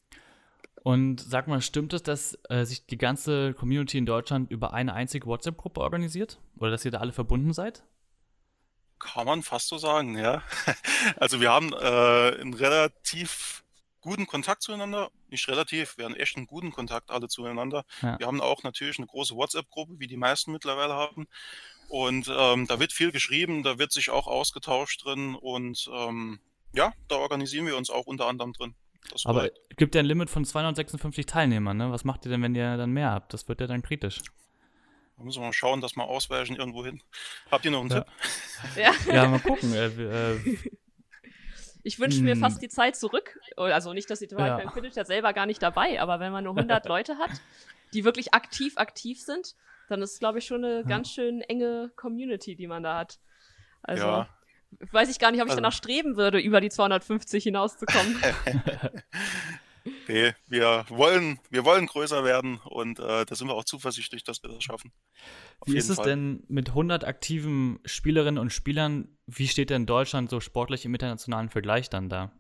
Und 0.84 1.20
sag 1.20 1.48
mal, 1.48 1.62
stimmt 1.62 1.94
es, 1.94 2.04
dass 2.04 2.40
äh, 2.50 2.64
sich 2.64 2.86
die 2.86 2.98
ganze 2.98 3.54
Community 3.54 3.98
in 3.98 4.06
Deutschland 4.06 4.50
über 4.50 4.74
eine 4.74 4.94
einzige 4.94 5.28
WhatsApp-Gruppe 5.28 5.82
organisiert? 5.82 6.40
Oder 6.58 6.72
dass 6.72 6.86
ihr 6.86 6.92
da 6.92 7.00
alle 7.00 7.12
verbunden 7.12 7.52
seid? 7.52 7.84
Kann 9.00 9.26
man 9.26 9.44
fast 9.44 9.68
so 9.68 9.78
sagen, 9.78 10.18
ja. 10.18 10.44
Also 11.18 11.40
wir 11.42 11.52
haben 11.52 11.74
äh, 11.74 12.42
einen 12.42 12.54
relativ 12.54 13.64
guten 14.02 14.28
Kontakt 14.28 14.62
zueinander. 14.62 15.10
Nicht 15.30 15.48
relativ, 15.48 15.98
wir 15.98 16.06
haben 16.06 16.16
echt 16.16 16.38
einen 16.38 16.48
guten 16.48 16.72
Kontakt 16.72 17.12
alle 17.12 17.28
zueinander. 17.28 17.86
Ja. 18.02 18.20
Wir 18.20 18.28
haben 18.28 18.42
auch 18.42 18.64
natürlich 18.64 18.98
eine 18.98 19.08
große 19.08 19.36
WhatsApp-Gruppe, 19.36 20.00
wie 20.00 20.08
die 20.08 20.18
meisten 20.18 20.52
mittlerweile 20.52 20.94
haben. 20.94 21.28
Und 21.90 22.32
ähm, 22.32 22.68
da 22.68 22.80
wird 22.80 22.94
viel 22.94 23.12
geschrieben, 23.12 23.64
da 23.64 23.80
wird 23.80 23.92
sich 23.92 24.12
auch 24.12 24.28
ausgetauscht 24.28 25.06
drin 25.06 25.36
und 25.36 25.90
ähm, 25.92 26.40
ja, 26.72 26.94
da 27.08 27.16
organisieren 27.16 27.66
wir 27.66 27.76
uns 27.78 27.90
auch 27.90 28.06
unter 28.06 28.28
anderem 28.28 28.54
drin. 28.54 28.76
Aber 29.24 29.46
es 29.46 29.76
gibt 29.76 29.96
ja 29.96 30.00
ein 30.00 30.06
Limit 30.06 30.30
von 30.30 30.46
256 30.46 31.26
Teilnehmern, 31.26 31.78
ne? 31.78 31.92
Was 31.92 32.04
macht 32.04 32.26
ihr 32.26 32.32
denn, 32.32 32.44
wenn 32.44 32.54
ihr 32.54 32.78
dann 32.78 32.92
mehr 32.92 33.12
habt? 33.12 33.34
Das 33.34 33.48
wird 33.48 33.60
ja 33.62 33.66
dann 33.66 33.82
kritisch. 33.82 34.20
Da 35.20 35.26
müssen 35.26 35.42
wir 35.42 35.48
mal 35.48 35.54
schauen, 35.54 35.82
dass 35.82 35.98
wir 35.98 36.06
ausweichen 36.06 36.56
irgendwo 36.56 36.86
hin. 36.86 37.02
Habt 37.52 37.66
ihr 37.66 37.72
noch 37.72 37.82
einen 37.82 37.90
ja. 37.90 38.02
Tipp? 38.02 38.08
Ja. 38.78 38.94
ja, 39.14 39.28
mal 39.28 39.40
gucken. 39.40 39.74
Äh, 39.74 39.88
äh, 39.88 40.58
ich 41.84 42.00
wünsche 42.00 42.22
mir 42.22 42.36
hm. 42.36 42.40
fast 42.40 42.62
die 42.62 42.70
Zeit 42.70 42.96
zurück. 42.96 43.38
Also 43.58 43.92
nicht, 43.92 44.10
dass 44.10 44.20
die 44.20 44.28
Total 44.28 44.64
ja. 44.64 44.72
Quidditch 44.72 44.96
ja 44.96 45.04
selber 45.04 45.34
gar 45.34 45.46
nicht 45.46 45.62
dabei, 45.62 46.00
aber 46.02 46.22
wenn 46.22 46.32
man 46.32 46.46
nur 46.46 46.56
100 46.56 46.86
Leute 46.88 47.18
hat, 47.18 47.32
die 47.94 48.06
wirklich 48.06 48.34
aktiv 48.34 48.78
aktiv 48.78 49.20
sind, 49.20 49.56
dann 49.90 50.02
ist 50.02 50.14
es, 50.14 50.20
glaube 50.20 50.40
ich, 50.40 50.46
schon 50.46 50.64
eine 50.64 50.82
ja. 50.82 50.88
ganz 50.88 51.12
schön 51.12 51.42
enge 51.42 51.92
Community, 51.98 52.56
die 52.56 52.68
man 52.68 52.84
da 52.84 53.00
hat. 53.00 53.20
Also 53.82 54.06
ja. 54.06 54.30
weiß 54.92 55.10
ich 55.10 55.20
gar 55.20 55.32
nicht, 55.32 55.42
ob 55.42 55.48
ich 55.48 55.52
also, 55.52 55.62
danach 55.62 55.74
streben 55.74 56.16
würde, 56.16 56.40
über 56.40 56.62
die 56.62 56.70
250 56.70 57.44
hinauszukommen. 57.44 58.22
Nee, 60.08 60.34
wir 60.48 60.86
wollen, 60.90 61.40
wir 61.50 61.66
wollen 61.66 61.86
größer 61.86 62.24
werden 62.24 62.58
und 62.66 63.00
äh, 63.00 63.26
da 63.26 63.36
sind 63.36 63.48
wir 63.48 63.54
auch 63.54 63.64
zuversichtlich, 63.64 64.24
dass 64.24 64.44
wir 64.44 64.50
das 64.50 64.64
schaffen. 64.64 64.92
Auf 65.60 65.68
wie 65.68 65.78
ist 65.78 65.90
es 65.90 65.98
Fall. 65.98 66.06
denn 66.06 66.44
mit 66.48 66.70
100 66.70 67.04
aktiven 67.04 67.80
Spielerinnen 67.86 68.40
und 68.40 68.52
Spielern? 68.52 69.18
Wie 69.26 69.48
steht 69.48 69.70
denn 69.70 69.86
Deutschland 69.86 70.30
so 70.30 70.40
sportlich 70.40 70.86
im 70.86 70.94
internationalen 70.94 71.50
Vergleich 71.50 71.90
dann 71.90 72.10
da? 72.10 72.32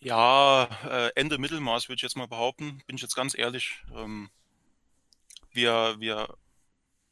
Ja, 0.00 0.68
äh, 0.84 1.10
Ende 1.16 1.38
Mittelmaß 1.38 1.88
würde 1.88 1.96
ich 1.96 2.02
jetzt 2.02 2.16
mal 2.16 2.28
behaupten, 2.28 2.82
bin 2.86 2.96
ich 2.96 3.02
jetzt 3.02 3.16
ganz 3.16 3.36
ehrlich. 3.36 3.82
Ähm, 3.94 4.30
wir, 5.50 5.96
wir 5.98 6.28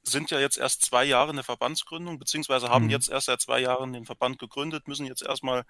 sind 0.05 0.31
ja 0.31 0.39
jetzt 0.39 0.57
erst 0.57 0.85
zwei 0.85 1.05
Jahre 1.05 1.31
in 1.31 1.37
der 1.37 1.45
Verbandsgründung, 1.45 2.19
beziehungsweise 2.19 2.69
haben 2.69 2.85
mhm. 2.85 2.91
jetzt 2.91 3.09
erst 3.09 3.27
seit 3.27 3.41
zwei 3.41 3.61
Jahren 3.61 3.93
den 3.93 4.07
Verband 4.07 4.39
gegründet, 4.39 4.87
müssen 4.87 5.07
jetzt 5.07 5.23
erstmal 5.23 5.65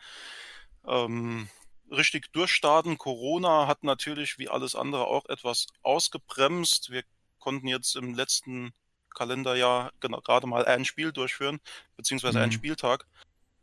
ähm, 0.87 1.49
richtig 1.91 2.33
durchstarten. 2.33 2.99
Corona 2.99 3.67
hat 3.67 3.85
natürlich 3.85 4.39
wie 4.39 4.49
alles 4.49 4.75
andere 4.75 5.07
auch 5.07 5.27
etwas 5.27 5.67
ausgebremst. 5.83 6.91
Wir 6.91 7.03
konnten 7.39 7.69
jetzt 7.69 7.97
im 7.97 8.15
letzten 8.15 8.73
Kalenderjahr 9.15 9.93
genau, 10.01 10.21
gerade 10.21 10.47
mal 10.47 10.65
ein 10.67 10.85
Spiel 10.85 11.13
durchführen, 11.13 11.61
beziehungsweise 11.97 12.39
mhm. 12.39 12.45
einen 12.45 12.53
Spieltag. 12.53 13.07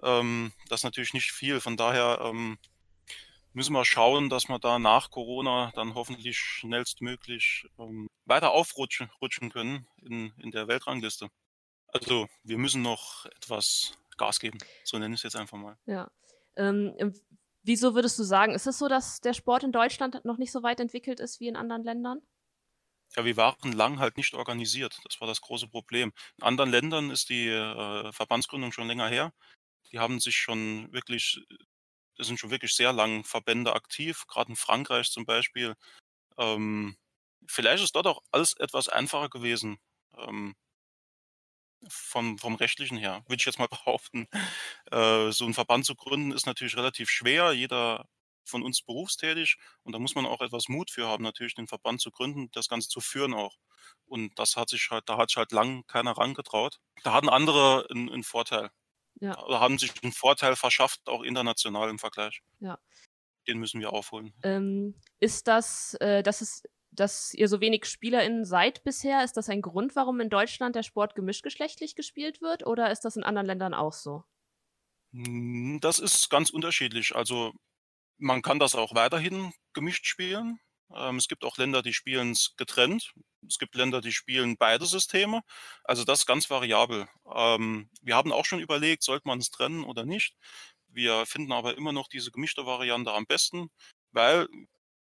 Ähm, 0.01 0.51
das 0.69 0.81
ist 0.81 0.83
natürlich 0.83 1.13
nicht 1.13 1.31
viel. 1.31 1.59
Von 1.59 1.77
daher 1.77 2.19
ähm, 2.23 2.57
müssen 3.53 3.73
wir 3.73 3.85
schauen, 3.85 4.29
dass 4.29 4.47
wir 4.47 4.59
da 4.59 4.79
nach 4.79 5.11
Corona 5.11 5.71
dann 5.75 5.93
hoffentlich 5.95 6.37
schnellstmöglich 6.37 7.67
ähm, 7.77 8.07
weiter 8.25 8.51
aufrutschen 8.51 9.09
rutschen 9.21 9.51
können 9.51 9.87
in, 10.01 10.33
in 10.37 10.51
der 10.51 10.67
Weltrangliste. 10.67 11.29
Also 11.87 12.27
wir 12.43 12.57
müssen 12.57 12.81
noch 12.81 13.25
etwas 13.25 13.97
Gas 14.17 14.39
geben, 14.39 14.57
so 14.83 14.97
nenne 14.97 15.13
ich 15.13 15.19
es 15.19 15.23
jetzt 15.23 15.35
einfach 15.35 15.57
mal. 15.57 15.77
Ja. 15.85 16.09
Ähm, 16.55 17.13
Wieso 17.63 17.93
würdest 17.93 18.17
du 18.19 18.23
sagen, 18.23 18.53
ist 18.53 18.67
es 18.67 18.77
so, 18.77 18.87
dass 18.87 19.19
der 19.19 19.33
Sport 19.33 19.63
in 19.63 19.73
Deutschland 19.73 20.23
noch 20.23 20.37
nicht 20.37 20.51
so 20.53 20.63
weit 20.63 20.79
entwickelt 20.79 21.19
ist 21.19 21.39
wie 21.41 21.47
in 21.49 21.55
anderen 21.57 21.83
Ländern? 21.83 22.21
Ja, 23.15 23.25
wir 23.25 23.37
waren 23.37 23.71
lang 23.73 23.99
halt 23.99 24.17
nicht 24.17 24.33
organisiert. 24.33 24.99
Das 25.03 25.21
war 25.21 25.27
das 25.27 25.41
große 25.41 25.67
Problem. 25.67 26.11
In 26.37 26.43
anderen 26.43 26.71
Ländern 26.71 27.11
ist 27.11 27.29
die 27.29 27.47
äh, 27.47 28.11
Verbandsgründung 28.11 28.71
schon 28.71 28.87
länger 28.87 29.07
her. 29.07 29.33
Die 29.91 29.99
haben 29.99 30.19
sich 30.19 30.37
schon 30.37 30.91
wirklich, 30.93 31.41
das 32.17 32.27
sind 32.27 32.39
schon 32.39 32.51
wirklich 32.51 32.75
sehr 32.75 32.93
lang 32.93 33.25
Verbände 33.25 33.73
aktiv, 33.75 34.25
gerade 34.27 34.51
in 34.51 34.55
Frankreich 34.57 35.11
zum 35.11 35.25
Beispiel. 35.25 35.75
Ähm, 36.37 36.97
vielleicht 37.47 37.83
ist 37.83 37.95
dort 37.95 38.07
auch 38.07 38.21
alles 38.31 38.53
etwas 38.59 38.89
einfacher 38.89 39.29
gewesen. 39.29 39.79
Ähm, 40.17 40.55
vom, 41.87 42.37
vom 42.37 42.55
rechtlichen 42.55 42.97
her, 42.97 43.23
würde 43.27 43.39
ich 43.39 43.45
jetzt 43.45 43.59
mal 43.59 43.67
behaupten. 43.85 44.27
Äh, 44.91 45.31
so 45.31 45.45
einen 45.45 45.53
Verband 45.53 45.85
zu 45.85 45.95
gründen 45.95 46.31
ist 46.31 46.45
natürlich 46.45 46.77
relativ 46.77 47.09
schwer. 47.09 47.53
Jeder 47.53 48.07
von 48.45 48.63
uns 48.63 48.81
berufstätig 48.81 49.57
und 49.83 49.93
da 49.93 49.99
muss 49.99 50.15
man 50.15 50.25
auch 50.25 50.41
etwas 50.41 50.67
Mut 50.67 50.91
für 50.91 51.07
haben, 51.07 51.23
natürlich 51.23 51.55
den 51.55 51.67
Verband 51.67 52.01
zu 52.01 52.11
gründen, 52.11 52.49
das 52.51 52.67
Ganze 52.67 52.89
zu 52.89 52.99
führen 52.99 53.33
auch. 53.33 53.55
Und 54.05 54.37
das 54.37 54.55
hat 54.55 54.69
sich 54.69 54.89
halt, 54.91 55.07
da 55.07 55.17
hat 55.17 55.29
sich 55.29 55.37
halt 55.37 55.51
lang 55.51 55.85
keiner 55.87 56.11
rangetraut. 56.11 56.79
Da 57.03 57.13
hatten 57.13 57.29
andere 57.29 57.87
einen, 57.89 58.09
einen 58.11 58.23
Vorteil. 58.23 58.69
Ja. 59.21 59.33
Da 59.33 59.59
haben 59.59 59.79
sich 59.79 59.91
einen 60.03 60.11
Vorteil 60.11 60.55
verschafft, 60.55 61.07
auch 61.07 61.23
international 61.23 61.89
im 61.89 61.99
Vergleich. 61.99 62.41
Ja. 62.59 62.79
Den 63.47 63.59
müssen 63.59 63.79
wir 63.79 63.91
aufholen. 63.91 64.33
Ähm, 64.43 64.99
ist 65.19 65.47
das, 65.47 65.95
äh, 65.95 66.23
dass 66.23 66.41
es 66.41 66.63
dass 66.95 67.33
ihr 67.33 67.47
so 67.47 67.61
wenig 67.61 67.85
SpielerInnen 67.85 68.45
seid 68.45 68.83
bisher, 68.83 69.23
ist 69.23 69.37
das 69.37 69.49
ein 69.49 69.61
Grund, 69.61 69.95
warum 69.95 70.19
in 70.19 70.29
Deutschland 70.29 70.75
der 70.75 70.83
Sport 70.83 71.15
gemischtgeschlechtlich 71.15 71.95
gespielt 71.95 72.41
wird 72.41 72.65
oder 72.65 72.91
ist 72.91 73.01
das 73.01 73.15
in 73.15 73.23
anderen 73.23 73.47
Ländern 73.47 73.73
auch 73.73 73.93
so? 73.93 74.23
Hm, 75.13 75.79
das 75.81 75.99
ist 75.99 76.29
ganz 76.29 76.49
unterschiedlich. 76.49 77.15
Also 77.15 77.53
man 78.17 78.41
kann 78.41 78.59
das 78.59 78.75
auch 78.75 78.95
weiterhin 78.95 79.53
gemischt 79.73 80.05
spielen. 80.05 80.59
Ähm, 80.95 81.17
es 81.17 81.27
gibt 81.27 81.43
auch 81.43 81.57
Länder, 81.57 81.81
die 81.81 81.93
spielen 81.93 82.31
es 82.31 82.53
getrennt. 82.57 83.13
Es 83.47 83.57
gibt 83.59 83.75
Länder, 83.75 84.01
die 84.01 84.11
spielen 84.13 84.57
beide 84.57 84.85
Systeme. 84.85 85.41
Also 85.83 86.03
das 86.03 86.21
ist 86.21 86.25
ganz 86.25 86.49
variabel. 86.49 87.07
Ähm, 87.33 87.89
wir 88.01 88.15
haben 88.15 88.31
auch 88.31 88.45
schon 88.45 88.59
überlegt, 88.59 89.03
sollte 89.03 89.27
man 89.27 89.39
es 89.39 89.49
trennen 89.49 89.83
oder 89.83 90.05
nicht. 90.05 90.35
Wir 90.87 91.25
finden 91.25 91.51
aber 91.51 91.75
immer 91.77 91.91
noch 91.91 92.07
diese 92.07 92.31
gemischte 92.31 92.65
Variante 92.65 93.11
am 93.13 93.25
besten, 93.25 93.69
weil 94.11 94.47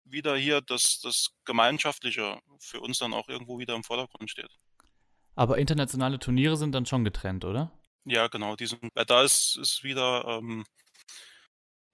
wieder 0.05 0.37
hier 0.37 0.61
das, 0.61 1.01
das 1.01 1.29
Gemeinschaftliche 1.45 2.40
für 2.61 2.81
uns 2.81 2.99
dann 2.99 3.14
auch 3.14 3.29
irgendwo 3.29 3.59
wieder 3.59 3.75
im 3.75 3.85
Vordergrund 3.85 4.31
steht. 4.31 4.51
Aber 5.35 5.59
internationale 5.59 6.19
Turniere 6.19 6.57
sind 6.57 6.73
dann 6.73 6.87
schon 6.87 7.05
getrennt, 7.05 7.45
oder? 7.45 7.73
Ja, 8.05 8.29
genau. 8.29 8.57
Die 8.57 8.67
sind, 8.67 8.81
da 8.95 9.23
ist, 9.23 9.57
ist 9.57 9.83
wieder, 9.83 10.25
ähm, 10.27 10.64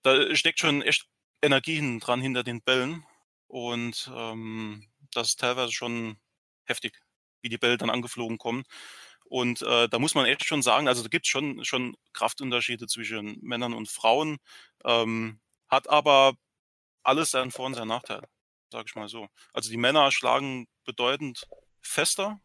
da 0.02 0.34
steckt 0.34 0.58
schon 0.58 0.82
echt 0.82 1.06
Energie 1.42 1.98
dran 2.00 2.20
hinter 2.20 2.42
den 2.42 2.62
Bällen. 2.62 3.04
Und 3.46 4.10
ähm, 4.14 4.86
das 5.12 5.28
ist 5.28 5.40
teilweise 5.40 5.72
schon 5.72 6.18
heftig, 6.66 7.00
wie 7.42 7.48
die 7.48 7.58
Bälle 7.58 7.78
dann 7.78 7.90
angeflogen 7.90 8.38
kommen. 8.38 8.64
Und 9.24 9.62
äh, 9.62 9.88
da 9.88 9.98
muss 9.98 10.14
man 10.14 10.26
echt 10.26 10.44
schon 10.44 10.62
sagen, 10.62 10.88
also 10.88 11.02
da 11.02 11.08
gibt 11.08 11.24
es 11.24 11.30
schon, 11.30 11.64
schon 11.64 11.96
Kraftunterschiede 12.12 12.86
zwischen 12.88 13.38
Männern 13.42 13.74
und 13.74 13.88
Frauen, 13.88 14.38
ähm, 14.84 15.40
hat 15.68 15.88
aber 15.88 16.34
alles 17.02 17.30
seinen 17.30 17.50
Vor- 17.50 17.66
und 17.66 17.74
seinen 17.74 17.88
Nachteil, 17.88 18.22
sage 18.70 18.84
ich 18.88 18.94
mal 18.94 19.08
so. 19.08 19.28
Also 19.52 19.70
die 19.70 19.76
Männer 19.76 20.10
schlagen 20.12 20.68
bedeutend 20.84 21.46
fester, 21.80 22.40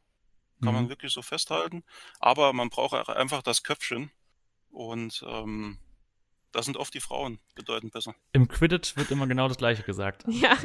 kann 0.63 0.73
man 0.73 0.85
Mhm. 0.85 0.89
wirklich 0.89 1.11
so 1.13 1.21
festhalten, 1.21 1.83
aber 2.19 2.53
man 2.53 2.69
braucht 2.69 2.93
auch 2.93 3.09
einfach 3.09 3.41
das 3.41 3.63
Köpfchen 3.63 4.11
und 4.71 5.23
ähm, 5.27 5.77
da 6.51 6.63
sind 6.63 6.77
oft 6.77 6.93
die 6.93 7.01
Frauen 7.01 7.39
bedeutend 7.55 7.91
besser. 7.93 8.15
Im 8.31 8.47
Quidditch 8.47 8.95
wird 8.95 9.11
immer 9.11 9.27
genau 9.27 9.47
das 9.47 9.57
Gleiche 9.57 9.83
gesagt. 9.83 10.23
Ja. 10.27 10.57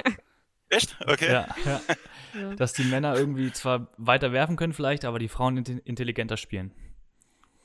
Echt? 0.73 0.97
Okay. 1.05 1.33
Ja, 1.33 1.49
ja. 1.65 1.81
Ja. 2.41 2.55
Dass 2.55 2.73
die 2.73 2.85
Männer 2.85 3.17
irgendwie 3.17 3.51
zwar 3.53 3.89
weiter 3.97 4.31
werfen 4.31 4.55
können 4.55 4.73
vielleicht, 4.73 5.05
aber 5.05 5.19
die 5.19 5.27
Frauen 5.29 5.57
inte- 5.57 5.83
intelligenter 5.85 6.37
spielen. 6.37 6.73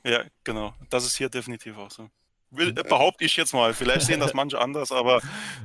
Ja, 0.02 0.24
genau. 0.42 0.74
Das 0.90 1.06
ist 1.06 1.16
hier 1.16 1.28
definitiv 1.28 1.76
auch 1.78 1.90
so. 1.92 2.10
Will, 2.50 2.70
äh, 2.70 2.82
behaupte 2.84 3.24
ich 3.24 3.36
jetzt 3.36 3.52
mal. 3.52 3.74
Vielleicht 3.74 4.06
sehen 4.06 4.20
das 4.20 4.32
manche 4.34 4.58
anders, 4.60 4.92
aber 4.92 5.20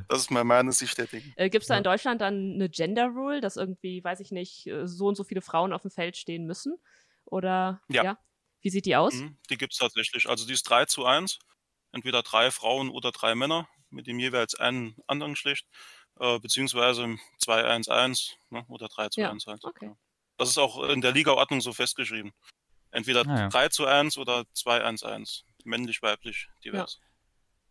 das 0.10 0.22
ist 0.22 0.32
mal 0.32 0.44
meine 0.44 0.72
Sicht 0.72 0.98
der 0.98 1.08
Dinge. 1.08 1.32
Äh, 1.36 1.50
Gibt 1.50 1.64
es 1.64 1.68
da 1.68 1.76
Ja. 1.76 1.78
in 1.80 1.84
Deutschland 1.84 2.22
dann 2.22 2.54
eine 2.56 2.70
Gender 2.70 3.08
Rule, 3.08 3.40
dass 3.42 3.56
irgendwie, 3.56 4.04
weiß 4.04 4.20
ich 4.20 4.32
nicht, 4.32 4.68
äh, 4.68 4.88
so 4.88 5.08
und 5.08 5.16
so 5.16 5.24
viele 5.24 5.42
Frauen 5.42 5.74
auf 5.74 5.84
dem 5.84 5.92
Feld 5.92 6.18
stehen 6.18 6.46
müssen? 6.46 6.78
Oder 7.26 7.82
Ja. 7.90 8.18
Wie 8.62 8.70
sieht 8.70 8.86
die 8.86 8.96
aus? 8.96 9.14
Mhm, 9.16 9.38
Die 9.50 9.58
gibt 9.58 9.74
es 9.74 9.80
tatsächlich. 9.80 10.28
Also 10.30 10.46
die 10.46 10.54
ist 10.54 10.64
3 10.64 10.86
zu 10.86 11.06
1. 11.06 11.40
Entweder 11.92 12.22
drei 12.24 12.52
Frauen 12.52 12.90
oder 12.90 13.12
drei 13.12 13.36
Männer 13.36 13.68
mit 13.90 14.08
dem 14.08 14.20
jeweils 14.20 14.56
einen 14.56 14.96
anderen 15.08 15.34
Geschlecht. 15.34 15.66
Äh, 16.20 16.40
beziehungsweise 16.40 17.18
2-1-1 17.44 18.36
ne, 18.50 18.64
oder 18.70 18.88
3 18.88 19.10
zu 19.10 19.22
Ja, 19.22 19.30
1 19.32 19.46
halt. 19.48 19.64
okay. 19.66 19.88
Ja. 19.88 19.96
Das 20.38 20.50
ist 20.50 20.58
auch 20.58 20.82
in 20.90 21.02
der 21.02 21.12
Ligaordnung 21.12 21.62
so 21.62 21.74
festgeschrieben. 21.74 22.32
Entweder 22.92 23.26
Ah, 23.28 23.40
ja. 23.42 23.50
3 23.50 23.70
zu 23.70 23.86
1 23.86 24.18
oder 24.18 24.46
2-1-1. 24.54 25.44
Männlich, 25.66 26.02
weiblich, 26.02 26.50
divers. 26.64 27.00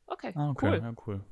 Okay, 0.06 0.32
Ah, 0.34 0.50
okay, 0.50 0.66
cool. 0.68 0.80
ja, 0.82 0.92
cool. 1.06 1.24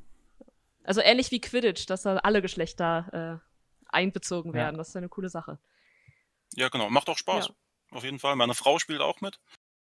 Also 0.84 1.00
ähnlich 1.00 1.30
wie 1.30 1.40
Quidditch, 1.40 1.86
dass 1.86 2.02
da 2.02 2.16
alle 2.18 2.40
Geschlechter 2.42 3.40
äh, 3.42 3.94
einbezogen 3.94 4.50
Ja. 4.52 4.56
werden. 4.56 4.78
Das 4.78 4.88
ist 4.88 4.96
eine 4.96 5.08
coole 5.08 5.28
Sache. 5.28 5.58
Ja, 6.54 6.68
genau. 6.68 6.88
Macht 6.88 7.08
auch 7.08 7.18
Spaß. 7.18 7.48
Ja. 7.48 7.54
Auf 7.90 8.04
jeden 8.04 8.18
Fall. 8.18 8.36
Meine 8.36 8.54
Frau 8.54 8.78
spielt 8.78 9.00
auch 9.00 9.20
mit. 9.20 9.38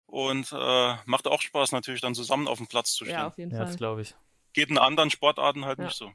Und 0.07 0.53
äh, 0.53 0.95
macht 1.05 1.27
auch 1.27 1.41
Spaß, 1.43 1.73
natürlich 1.73 2.01
dann 2.01 2.15
zusammen 2.15 2.47
auf 2.47 2.59
dem 2.59 2.67
Platz 2.69 2.93
zu 2.95 3.05
stehen. 3.05 3.15
Ja, 3.15 3.27
auf 3.27 3.39
jeden 3.39 3.51
Ja, 3.51 3.59
das 3.61 3.71
Fall. 3.71 3.77
glaube 3.77 4.03
ich. 4.03 4.15
Geht 4.53 4.71
in 4.71 4.79
anderen 4.79 5.11
Sportarten 5.11 5.65
halt 5.65 5.79
Ja. 5.79 5.87
nicht 5.87 5.97
so. 5.97 6.13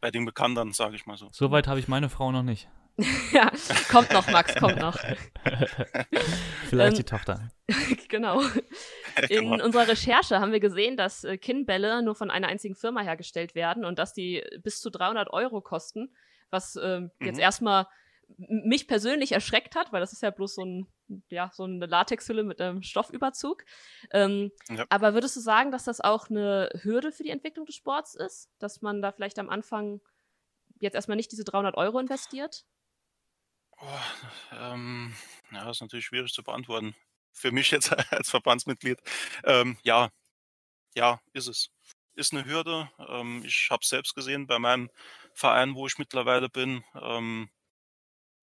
Bei 0.00 0.10
den 0.10 0.24
Bekannten, 0.24 0.72
sage 0.72 0.96
ich 0.96 1.06
mal 1.06 1.16
so. 1.16 1.28
Soweit 1.32 1.66
habe 1.66 1.80
ich 1.80 1.88
meine 1.88 2.08
Frau 2.10 2.30
noch 2.30 2.42
nicht. 2.42 2.68
ja, 3.32 3.50
kommt 3.90 4.12
noch, 4.12 4.28
Max, 4.30 4.54
kommt 4.56 4.78
noch. 4.78 4.96
Vielleicht 6.68 6.92
Ähm, 6.92 6.94
die 6.98 7.04
Tochter. 7.04 7.48
genau. 8.08 8.40
In 9.28 9.50
Genau. 9.50 9.64
unserer 9.64 9.88
Recherche 9.88 10.40
haben 10.40 10.52
wir 10.52 10.60
gesehen, 10.60 10.96
dass 10.96 11.24
äh, 11.24 11.38
Kinnbälle 11.38 12.02
nur 12.02 12.14
von 12.14 12.30
einer 12.30 12.48
einzigen 12.48 12.74
Firma 12.74 13.00
hergestellt 13.02 13.54
werden 13.54 13.84
und 13.84 13.98
dass 13.98 14.12
die 14.12 14.42
bis 14.62 14.80
zu 14.80 14.90
300 14.90 15.30
Euro 15.32 15.60
kosten, 15.60 16.14
was 16.50 16.76
ähm, 16.76 17.10
jetzt 17.20 17.36
Mhm. 17.36 17.42
erstmal 17.42 17.86
m- 18.28 18.62
mich 18.68 18.86
persönlich 18.88 19.32
erschreckt 19.32 19.74
hat, 19.74 19.92
weil 19.92 20.00
das 20.00 20.12
ist 20.12 20.22
ja 20.22 20.30
bloß 20.30 20.54
so, 20.56 20.64
ein, 20.64 20.86
ja, 21.28 21.50
so 21.52 21.64
eine 21.64 21.86
Latexhülle 21.86 22.42
mit 22.44 22.60
einem 22.60 22.82
Stoffüberzug. 22.82 23.64
Ähm, 24.10 24.50
Ja. 24.70 24.84
Aber 24.90 25.14
würdest 25.14 25.36
du 25.36 25.40
sagen, 25.40 25.70
dass 25.72 25.84
das 25.84 26.00
auch 26.00 26.28
eine 26.30 26.70
Hürde 26.82 27.10
für 27.12 27.22
die 27.22 27.30
Entwicklung 27.30 27.66
des 27.66 27.74
Sports 27.74 28.14
ist? 28.14 28.50
Dass 28.58 28.82
man 28.82 29.00
da 29.02 29.12
vielleicht 29.12 29.38
am 29.38 29.48
Anfang 29.50 30.00
jetzt 30.80 30.94
erstmal 30.94 31.16
nicht 31.16 31.32
diese 31.32 31.44
300 31.44 31.76
Euro 31.76 31.98
investiert? 31.98 32.64
Oh, 33.82 34.00
ähm, 34.52 35.14
ja, 35.50 35.68
ist 35.70 35.80
natürlich 35.80 36.06
schwierig 36.06 36.32
zu 36.32 36.42
beantworten. 36.44 36.94
Für 37.32 37.50
mich 37.50 37.70
jetzt 37.72 37.92
als 38.12 38.30
Verbandsmitglied. 38.30 39.00
Ähm, 39.44 39.76
ja, 39.82 40.10
ja, 40.96 41.20
ist 41.34 41.48
es. 41.48 41.70
Ist 42.16 42.32
eine 42.34 42.44
Hürde. 42.46 42.90
Ähm, 43.08 43.42
ich 43.46 43.68
habe 43.70 43.86
selbst 43.86 44.14
gesehen 44.14 44.46
bei 44.46 44.58
meinem 44.58 44.90
Verein, 45.34 45.74
wo 45.74 45.86
ich 45.86 45.98
mittlerweile 45.98 46.48
bin. 46.50 46.84
Ähm, 47.00 47.50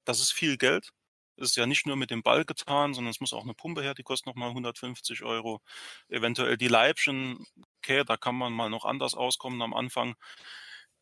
das 0.06 0.20
ist 0.20 0.32
viel 0.34 0.58
Geld. 0.58 0.92
Ist 1.38 1.56
ja 1.56 1.66
nicht 1.66 1.86
nur 1.88 1.96
mit 1.96 2.12
dem 2.12 2.24
Ball 2.24 2.44
getan, 2.46 2.94
sondern 2.94 3.12
es 3.12 3.22
muss 3.22 3.34
auch 3.34 3.44
eine 3.44 3.54
Pumpe 3.54 3.82
her, 3.82 3.94
die 3.94 4.04
kostet 4.04 4.28
nochmal 4.28 4.50
150 4.50 5.24
Euro. 5.24 5.62
Eventuell 6.10 6.58
die 6.58 6.68
Leibchen, 6.68 7.46
okay, 7.80 8.04
da 8.06 8.18
kann 8.18 8.36
man 8.36 8.52
mal 8.54 8.70
noch 8.70 8.86
anders 8.86 9.14
auskommen 9.16 9.62
am 9.62 9.74
Anfang. 9.74 10.16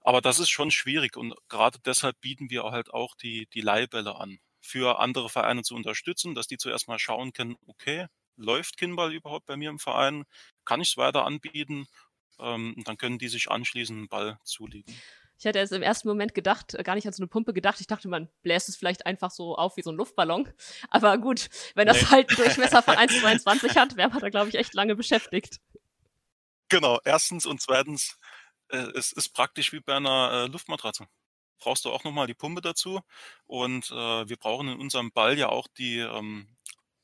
Aber 0.07 0.21
das 0.21 0.39
ist 0.39 0.47
schon 0.47 0.71
schwierig 0.71 1.17
und 1.17 1.35
gerade 1.49 1.79
deshalb 1.85 2.21
bieten 2.21 2.49
wir 2.49 2.63
halt 2.63 2.93
auch 2.93 3.13
die, 3.15 3.45
die 3.47 3.59
Leihbälle 3.59 4.15
an, 4.15 4.39
für 4.61 4.99
andere 4.99 5.27
Vereine 5.27 5.63
zu 5.63 5.75
unterstützen, 5.75 6.33
dass 6.33 6.47
die 6.47 6.55
zuerst 6.57 6.87
mal 6.87 6.97
schauen 6.97 7.33
können, 7.33 7.57
okay, 7.65 8.05
läuft 8.37 8.77
Kinball 8.77 9.11
überhaupt 9.13 9.47
bei 9.47 9.57
mir 9.57 9.69
im 9.69 9.79
Verein? 9.79 10.23
Kann 10.63 10.79
ich 10.79 10.91
es 10.91 10.95
weiter 10.97 11.25
anbieten? 11.25 11.87
Ähm, 12.39 12.73
und 12.77 12.87
dann 12.87 12.95
können 12.95 13.17
die 13.17 13.27
sich 13.27 13.51
anschließend 13.51 13.97
einen 13.97 14.07
Ball 14.07 14.39
zulegen. 14.45 14.95
Ich 15.39 15.45
hatte 15.45 15.59
jetzt 15.59 15.73
im 15.73 15.81
ersten 15.81 16.07
Moment 16.07 16.33
gedacht, 16.33 16.73
äh, 16.75 16.83
gar 16.83 16.95
nicht 16.95 17.05
an 17.05 17.11
so 17.11 17.21
eine 17.21 17.27
Pumpe 17.27 17.51
gedacht. 17.51 17.81
Ich 17.81 17.87
dachte, 17.87 18.07
man 18.07 18.29
bläst 18.43 18.69
es 18.69 18.77
vielleicht 18.77 19.05
einfach 19.05 19.31
so 19.31 19.57
auf 19.57 19.75
wie 19.75 19.81
so 19.81 19.91
ein 19.91 19.97
Luftballon. 19.97 20.47
Aber 20.89 21.17
gut, 21.17 21.49
wenn 21.75 21.85
das 21.85 22.01
Nee. 22.03 22.07
halt 22.11 22.29
einen 22.29 22.37
Durchmesser 22.37 22.81
von 22.81 22.95
1,22 22.95 23.75
hat, 23.75 23.97
wäre 23.97 24.09
man 24.09 24.19
da, 24.19 24.29
glaube 24.29 24.47
ich, 24.47 24.55
echt 24.55 24.73
lange 24.73 24.95
beschäftigt. 24.95 25.57
Genau, 26.69 26.97
erstens 27.03 27.45
und 27.45 27.61
zweitens, 27.61 28.17
es 28.69 29.11
ist 29.11 29.29
praktisch 29.29 29.73
wie 29.73 29.79
bei 29.79 29.95
einer 29.95 30.31
äh, 30.31 30.47
Luftmatratze. 30.47 31.07
Brauchst 31.59 31.85
du 31.85 31.91
auch 31.91 32.03
nochmal 32.03 32.27
die 32.27 32.33
Pumpe 32.33 32.61
dazu 32.61 33.01
und 33.45 33.89
äh, 33.91 34.29
wir 34.29 34.37
brauchen 34.37 34.67
in 34.67 34.79
unserem 34.79 35.11
Ball 35.11 35.37
ja 35.37 35.49
auch 35.49 35.67
die, 35.77 35.99
ähm, 35.99 36.47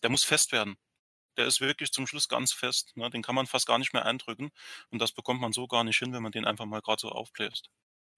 der 0.04 0.10
muss 0.10 0.24
fest 0.24 0.52
werden. 0.52 0.78
Der 1.38 1.48
ist 1.48 1.62
wirklich 1.62 1.92
zum 1.92 2.06
Schluss 2.06 2.28
ganz 2.28 2.54
fest. 2.54 2.96
Ne? 2.96 3.10
Den 3.10 3.24
kann 3.24 3.34
man 3.34 3.48
fast 3.48 3.66
gar 3.66 3.80
nicht 3.80 3.94
mehr 3.94 4.06
eindrücken 4.06 4.52
und 4.92 5.00
das 5.00 5.12
bekommt 5.12 5.42
man 5.42 5.54
so 5.54 5.68
gar 5.68 5.84
nicht 5.84 5.98
hin, 5.98 6.14
wenn 6.14 6.22
man 6.22 6.32
den 6.32 6.46
einfach 6.46 6.66
mal 6.66 6.82
gerade 6.82 7.02
so 7.02 7.10
aufbläst. 7.10 7.70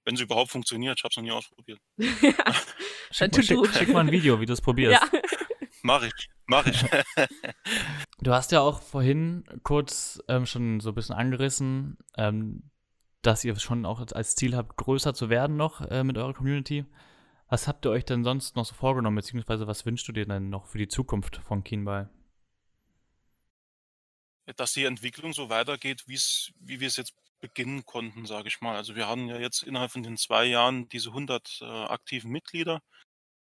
Wenn 0.04 0.16
es 0.16 0.22
überhaupt 0.22 0.52
funktioniert, 0.52 1.00
ich 1.00 1.04
habe 1.04 1.12
es 1.12 1.18
noch 1.18 1.24
nie 1.24 1.32
ausprobiert. 1.32 1.80
Schick, 3.12 3.32
to 3.32 3.38
mal, 3.38 3.44
schick, 3.44 3.74
schick 3.74 3.94
mal 3.94 4.02
ein 4.02 4.12
Video, 4.12 4.42
wie 4.42 4.46
du 4.46 4.54
es 4.54 4.62
probierst. 4.62 5.02
ja. 5.02 5.20
Mach 5.84 6.02
ich, 6.02 6.30
mach 6.48 6.66
ich. 6.66 6.84
Du 8.20 8.34
hast 8.34 8.52
ja 8.52 8.62
auch 8.62 8.82
vorhin 8.82 9.44
kurz 9.62 10.20
ähm, 10.28 10.48
schon 10.48 10.80
so 10.80 10.90
ein 10.90 10.96
bisschen 10.96 11.16
angerissen, 11.16 11.98
ähm, 12.18 12.72
dass 13.26 13.44
ihr 13.44 13.56
schon 13.58 13.86
auch 13.86 14.00
als 14.14 14.36
Ziel 14.36 14.56
habt, 14.56 14.78
größer 14.78 15.14
zu 15.14 15.30
werden 15.30 15.58
noch 15.58 15.82
äh, 15.82 16.04
mit 16.04 16.18
eurer 16.18 16.34
Community. 16.34 16.86
Was 17.48 17.68
habt 17.68 17.86
ihr 17.86 17.92
euch 17.92 18.06
denn 18.06 18.24
sonst 18.24 18.56
noch 18.56 18.66
so 18.66 18.74
vorgenommen, 18.74 19.18
beziehungsweise 19.18 19.68
was 19.68 19.86
wünschst 19.86 20.08
du 20.08 20.12
dir 20.12 20.26
denn 20.26 20.50
noch 20.50 20.66
für 20.66 20.78
die 20.78 20.88
Zukunft 20.88 21.38
von 21.38 21.64
Keenball? 21.64 22.10
dass 24.58 24.74
die 24.74 24.86
Entwicklung 24.86 25.34
so 25.34 25.50
weitergeht, 25.50 26.04
wie 26.08 26.80
wir 26.80 26.88
es 26.88 26.98
jetzt 26.98 27.16
beginnen 27.40 27.86
konnten, 27.86 28.26
sage 28.26 28.48
ich 28.48 28.62
mal. 28.62 28.76
Also 28.76 28.96
wir 28.96 29.08
haben 29.08 29.28
ja 29.28 29.40
jetzt 29.40 29.64
innerhalb 29.64 29.92
von 29.92 30.04
den 30.04 30.18
zwei 30.18 30.46
Jahren 30.46 30.88
diese 30.90 31.10
100 31.10 31.60
äh, 31.62 31.66
aktiven 31.66 32.32
Mitglieder 32.32 32.82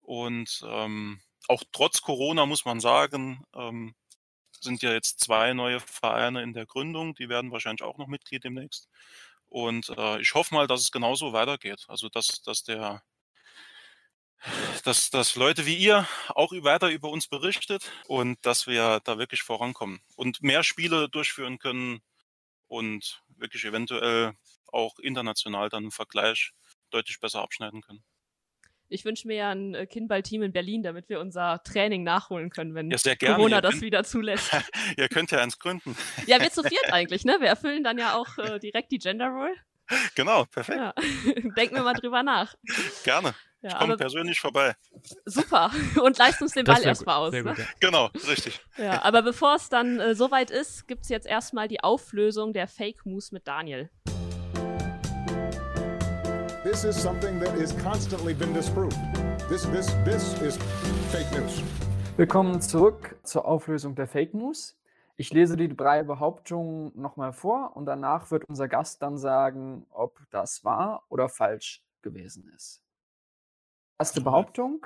und 0.02 0.64
ähm, 0.68 1.22
auch 1.48 1.64
trotz 1.72 2.02
Corona 2.02 2.46
muss 2.46 2.66
man 2.66 2.80
sagen, 2.80 3.44
ähm, 3.56 3.96
sind 4.60 4.82
ja 4.82 4.92
jetzt 4.92 5.22
zwei 5.22 5.54
neue 5.54 5.80
Vereine 5.80 6.44
in 6.44 6.54
der 6.54 6.66
Gründung, 6.66 7.16
die 7.16 7.30
werden 7.30 7.52
wahrscheinlich 7.52 7.84
auch 7.84 7.98
noch 7.98 8.08
Mitglied 8.08 8.44
demnächst. 8.44 8.90
Und 9.50 9.90
äh, 9.90 10.22
ich 10.22 10.34
hoffe 10.36 10.54
mal, 10.54 10.68
dass 10.68 10.82
es 10.82 10.92
genauso 10.92 11.34
weitergeht. 11.34 11.86
Also 11.88 12.10
dass, 12.10 12.42
dass 12.44 12.64
der 12.64 13.02
dass, 14.86 15.10
dass 15.10 15.36
Leute 15.36 15.66
wie 15.66 15.76
ihr 15.76 16.08
auch 16.30 16.52
weiter 16.52 16.90
über 16.90 17.10
uns 17.10 17.28
berichtet 17.28 17.92
und 18.08 18.38
dass 18.46 18.68
wir 18.68 19.02
da 19.04 19.18
wirklich 19.18 19.44
vorankommen 19.44 20.02
und 20.16 20.42
mehr 20.42 20.64
Spiele 20.64 21.10
durchführen 21.10 21.60
können 21.60 22.02
und 22.68 23.22
wirklich 23.28 23.66
eventuell 23.66 24.34
auch 24.68 25.00
international 25.00 25.70
dann 25.70 25.86
im 25.86 25.92
Vergleich 25.92 26.52
deutlich 26.92 27.20
besser 27.20 27.42
abschneiden 27.42 27.82
können. 27.82 28.04
Ich 28.92 29.06
wünsche 29.06 29.28
mir 29.28 29.36
ja 29.36 29.52
ein 29.52 29.76
äh, 29.76 29.86
Kindball-Team 29.86 30.42
in 30.42 30.52
Berlin, 30.52 30.82
damit 30.84 31.10
wir 31.10 31.20
unser 31.20 31.62
Training 31.64 32.04
nachholen 32.04 32.50
können, 32.50 32.74
wenn 32.74 32.90
Ja, 32.90 32.98
sehr 32.98 33.16
gerne. 33.16 33.36
Corona 33.36 33.58
Ihr 33.58 33.62
das 33.62 33.72
könnt- 33.74 33.82
wieder 33.84 34.04
zulässt. 34.04 34.52
Ihr 34.98 35.08
könnt 35.10 35.30
ja 35.32 35.40
eins 35.40 35.60
gründen. 35.60 35.96
ja, 36.26 36.42
wir 36.42 36.50
zu 36.52 36.64
viert 36.64 36.92
eigentlich, 36.92 37.24
ne? 37.24 37.38
Wir 37.40 37.48
erfüllen 37.50 37.84
dann 37.84 37.98
ja 38.00 38.16
auch 38.16 38.38
äh, 38.40 38.60
direkt 38.60 38.92
die 38.92 38.98
Gender 38.98 39.28
Role. 39.28 39.54
Genau, 40.16 40.46
perfekt. 40.46 40.78
Ja. 40.80 40.94
Denken 41.56 41.76
wir 41.76 41.84
mal 41.84 41.94
drüber 41.94 42.22
nach. 42.24 42.54
Gerne. 43.04 43.34
Ja, 43.62 43.72
ich 43.72 43.78
komme 43.78 43.98
persönlich 43.98 44.40
vorbei. 44.40 44.74
super. 45.26 45.72
Und 46.02 46.18
leist 46.18 46.42
uns 46.42 46.54
den 46.54 46.64
Ball 46.64 46.82
erstmal 46.82 47.18
gut, 47.18 47.26
aus. 47.28 47.32
sehr 47.32 47.44
Ne? 47.44 47.50
gut, 47.50 47.58
ja. 47.60 47.66
Genau, 47.80 48.06
richtig. 48.28 48.60
Ja, 48.78 49.02
aber 49.04 49.22
bevor 49.22 49.56
es 49.56 49.68
dann 49.70 50.00
äh, 50.00 50.16
soweit 50.16 50.50
ist, 50.52 50.88
gibt 50.88 51.04
es 51.04 51.10
jetzt 51.10 51.28
erstmal 51.28 51.68
die 51.68 51.82
Auflösung 51.84 52.54
der 52.54 52.68
Fake 52.68 53.06
Moves 53.06 53.32
mit 53.32 53.48
Daniel. 53.48 53.90
This 56.72 56.84
is 56.84 57.02
something 57.02 57.40
that 57.40 57.56
is 57.56 57.74
constantly 57.82 58.36
been 58.36 58.54
disproved. 58.54 58.96
This, 59.50 59.64
this, 59.72 59.88
this 60.06 60.40
is 60.40 60.56
fake 61.12 61.32
news. 61.32 61.64
Willkommen 62.16 62.62
zurück 62.62 63.18
zur 63.24 63.46
Auflösung 63.46 63.96
der 63.96 64.06
Fake 64.06 64.36
News. 64.36 64.78
Ich 65.18 65.34
lese 65.34 65.58
die 65.58 65.76
drei 65.76 66.04
Behauptungen 66.04 66.92
nochmal 66.94 67.34
vor 67.34 67.76
und 67.76 67.88
danach 67.88 68.30
wird 68.30 68.46
unser 68.48 68.68
Gast 68.68 69.02
dann 69.02 69.18
sagen, 69.18 69.88
ob 69.90 70.20
das 70.30 70.64
wahr 70.64 71.02
oder 71.10 71.28
falsch 71.28 71.84
gewesen 72.04 72.48
ist. 72.56 72.84
Erste. 73.98 74.22
Behauptung. 74.22 74.86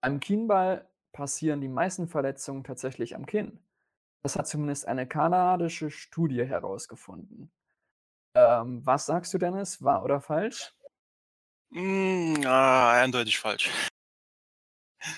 Beim 0.00 0.18
Kienball 0.18 0.88
passieren 1.12 1.60
die 1.60 1.68
meisten 1.68 2.08
Verletzungen 2.08 2.64
tatsächlich 2.64 3.14
am 3.14 3.26
Kinn. 3.26 3.60
Das 4.24 4.34
hat 4.34 4.48
zumindest 4.48 4.88
eine 4.88 5.06
kanadische 5.06 5.88
Studie 5.88 6.44
herausgefunden. 6.44 7.52
Ähm, 8.34 8.84
was 8.84 9.06
sagst 9.06 9.32
du, 9.32 9.38
Dennis? 9.38 9.84
Wahr 9.84 10.04
oder 10.04 10.20
falsch? 10.20 10.74
Mm, 11.70 12.44
ah, 12.46 13.00
eindeutig 13.00 13.38
falsch. 13.38 13.70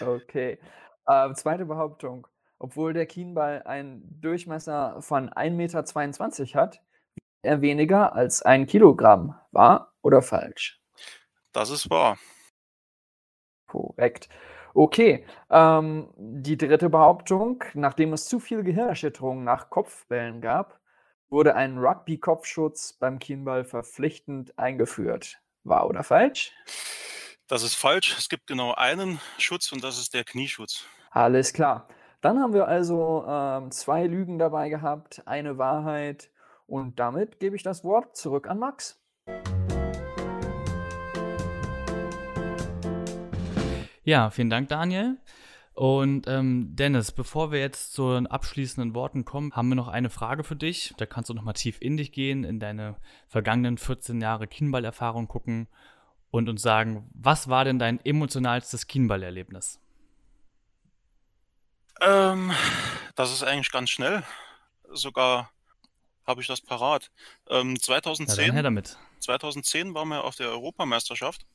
Okay. 0.00 0.58
Äh, 1.06 1.34
zweite 1.34 1.64
Behauptung. 1.64 2.26
Obwohl 2.58 2.92
der 2.92 3.06
Kienball 3.06 3.62
einen 3.64 4.20
Durchmesser 4.20 5.02
von 5.02 5.30
1,22 5.30 6.40
Meter 6.40 6.60
hat, 6.60 6.80
er 7.42 7.60
weniger 7.60 8.14
als 8.14 8.42
ein 8.42 8.66
Kilogramm. 8.66 9.34
Wahr 9.50 9.92
oder 10.02 10.22
falsch? 10.22 10.80
Das 11.52 11.70
ist 11.70 11.90
wahr. 11.90 12.18
Korrekt. 13.66 14.28
Okay, 14.74 15.26
ähm, 15.50 16.08
die 16.16 16.56
dritte 16.56 16.88
Behauptung. 16.88 17.64
Nachdem 17.74 18.12
es 18.12 18.26
zu 18.26 18.38
viel 18.38 18.62
Gehirnerschütterung 18.62 19.42
nach 19.42 19.70
Kopfbällen 19.70 20.40
gab, 20.40 20.80
wurde 21.30 21.54
ein 21.56 21.78
Rugby-Kopfschutz 21.78 22.92
beim 22.94 23.18
Kienball 23.18 23.64
verpflichtend 23.64 24.56
eingeführt. 24.58 25.42
Wahr 25.64 25.88
oder 25.88 26.02
falsch? 26.02 26.52
Das 27.48 27.62
ist 27.62 27.74
falsch. 27.74 28.16
Es 28.18 28.28
gibt 28.28 28.46
genau 28.46 28.74
einen 28.74 29.20
Schutz 29.38 29.72
und 29.72 29.84
das 29.84 29.98
ist 29.98 30.14
der 30.14 30.24
Knieschutz. 30.24 30.84
Alles 31.10 31.52
klar. 31.52 31.88
Dann 32.20 32.38
haben 32.38 32.54
wir 32.54 32.68
also 32.68 33.24
ähm, 33.28 33.70
zwei 33.70 34.06
Lügen 34.06 34.38
dabei 34.38 34.68
gehabt, 34.68 35.22
eine 35.26 35.58
Wahrheit 35.58 36.30
und 36.66 36.98
damit 36.98 37.40
gebe 37.40 37.56
ich 37.56 37.62
das 37.62 37.84
Wort 37.84 38.16
zurück 38.16 38.48
an 38.48 38.58
Max. 38.58 39.00
Ja, 44.04 44.30
vielen 44.30 44.50
Dank, 44.50 44.68
Daniel. 44.68 45.18
Und 45.74 46.26
ähm, 46.28 46.76
Dennis, 46.76 47.12
bevor 47.12 47.50
wir 47.50 47.60
jetzt 47.60 47.94
zu 47.94 48.12
den 48.12 48.26
abschließenden 48.26 48.94
Worten 48.94 49.24
kommen, 49.24 49.52
haben 49.54 49.68
wir 49.68 49.74
noch 49.74 49.88
eine 49.88 50.10
Frage 50.10 50.44
für 50.44 50.56
dich. 50.56 50.92
Da 50.98 51.06
kannst 51.06 51.30
du 51.30 51.34
noch 51.34 51.42
mal 51.42 51.54
tief 51.54 51.78
in 51.80 51.96
dich 51.96 52.12
gehen, 52.12 52.44
in 52.44 52.60
deine 52.60 52.96
vergangenen 53.26 53.78
14 53.78 54.20
Jahre 54.20 54.46
Kienballerfahrung 54.46 55.28
gucken 55.28 55.68
und 56.30 56.48
uns 56.48 56.60
sagen, 56.60 57.08
was 57.14 57.48
war 57.48 57.64
denn 57.64 57.78
dein 57.78 58.04
emotionalstes 58.04 58.86
Kienballerlebnis? 58.86 59.80
Ähm, 62.02 62.52
das 63.14 63.32
ist 63.32 63.42
eigentlich 63.42 63.70
ganz 63.70 63.88
schnell. 63.88 64.22
Sogar 64.90 65.50
habe 66.26 66.42
ich 66.42 66.48
das 66.48 66.60
parat. 66.60 67.10
Ähm, 67.48 67.80
2010, 67.80 68.46
ja, 68.46 68.52
her 68.52 68.62
damit. 68.62 68.98
2010 69.20 69.94
waren 69.94 70.08
wir 70.08 70.24
auf 70.24 70.36
der 70.36 70.48
Europameisterschaft 70.48 71.46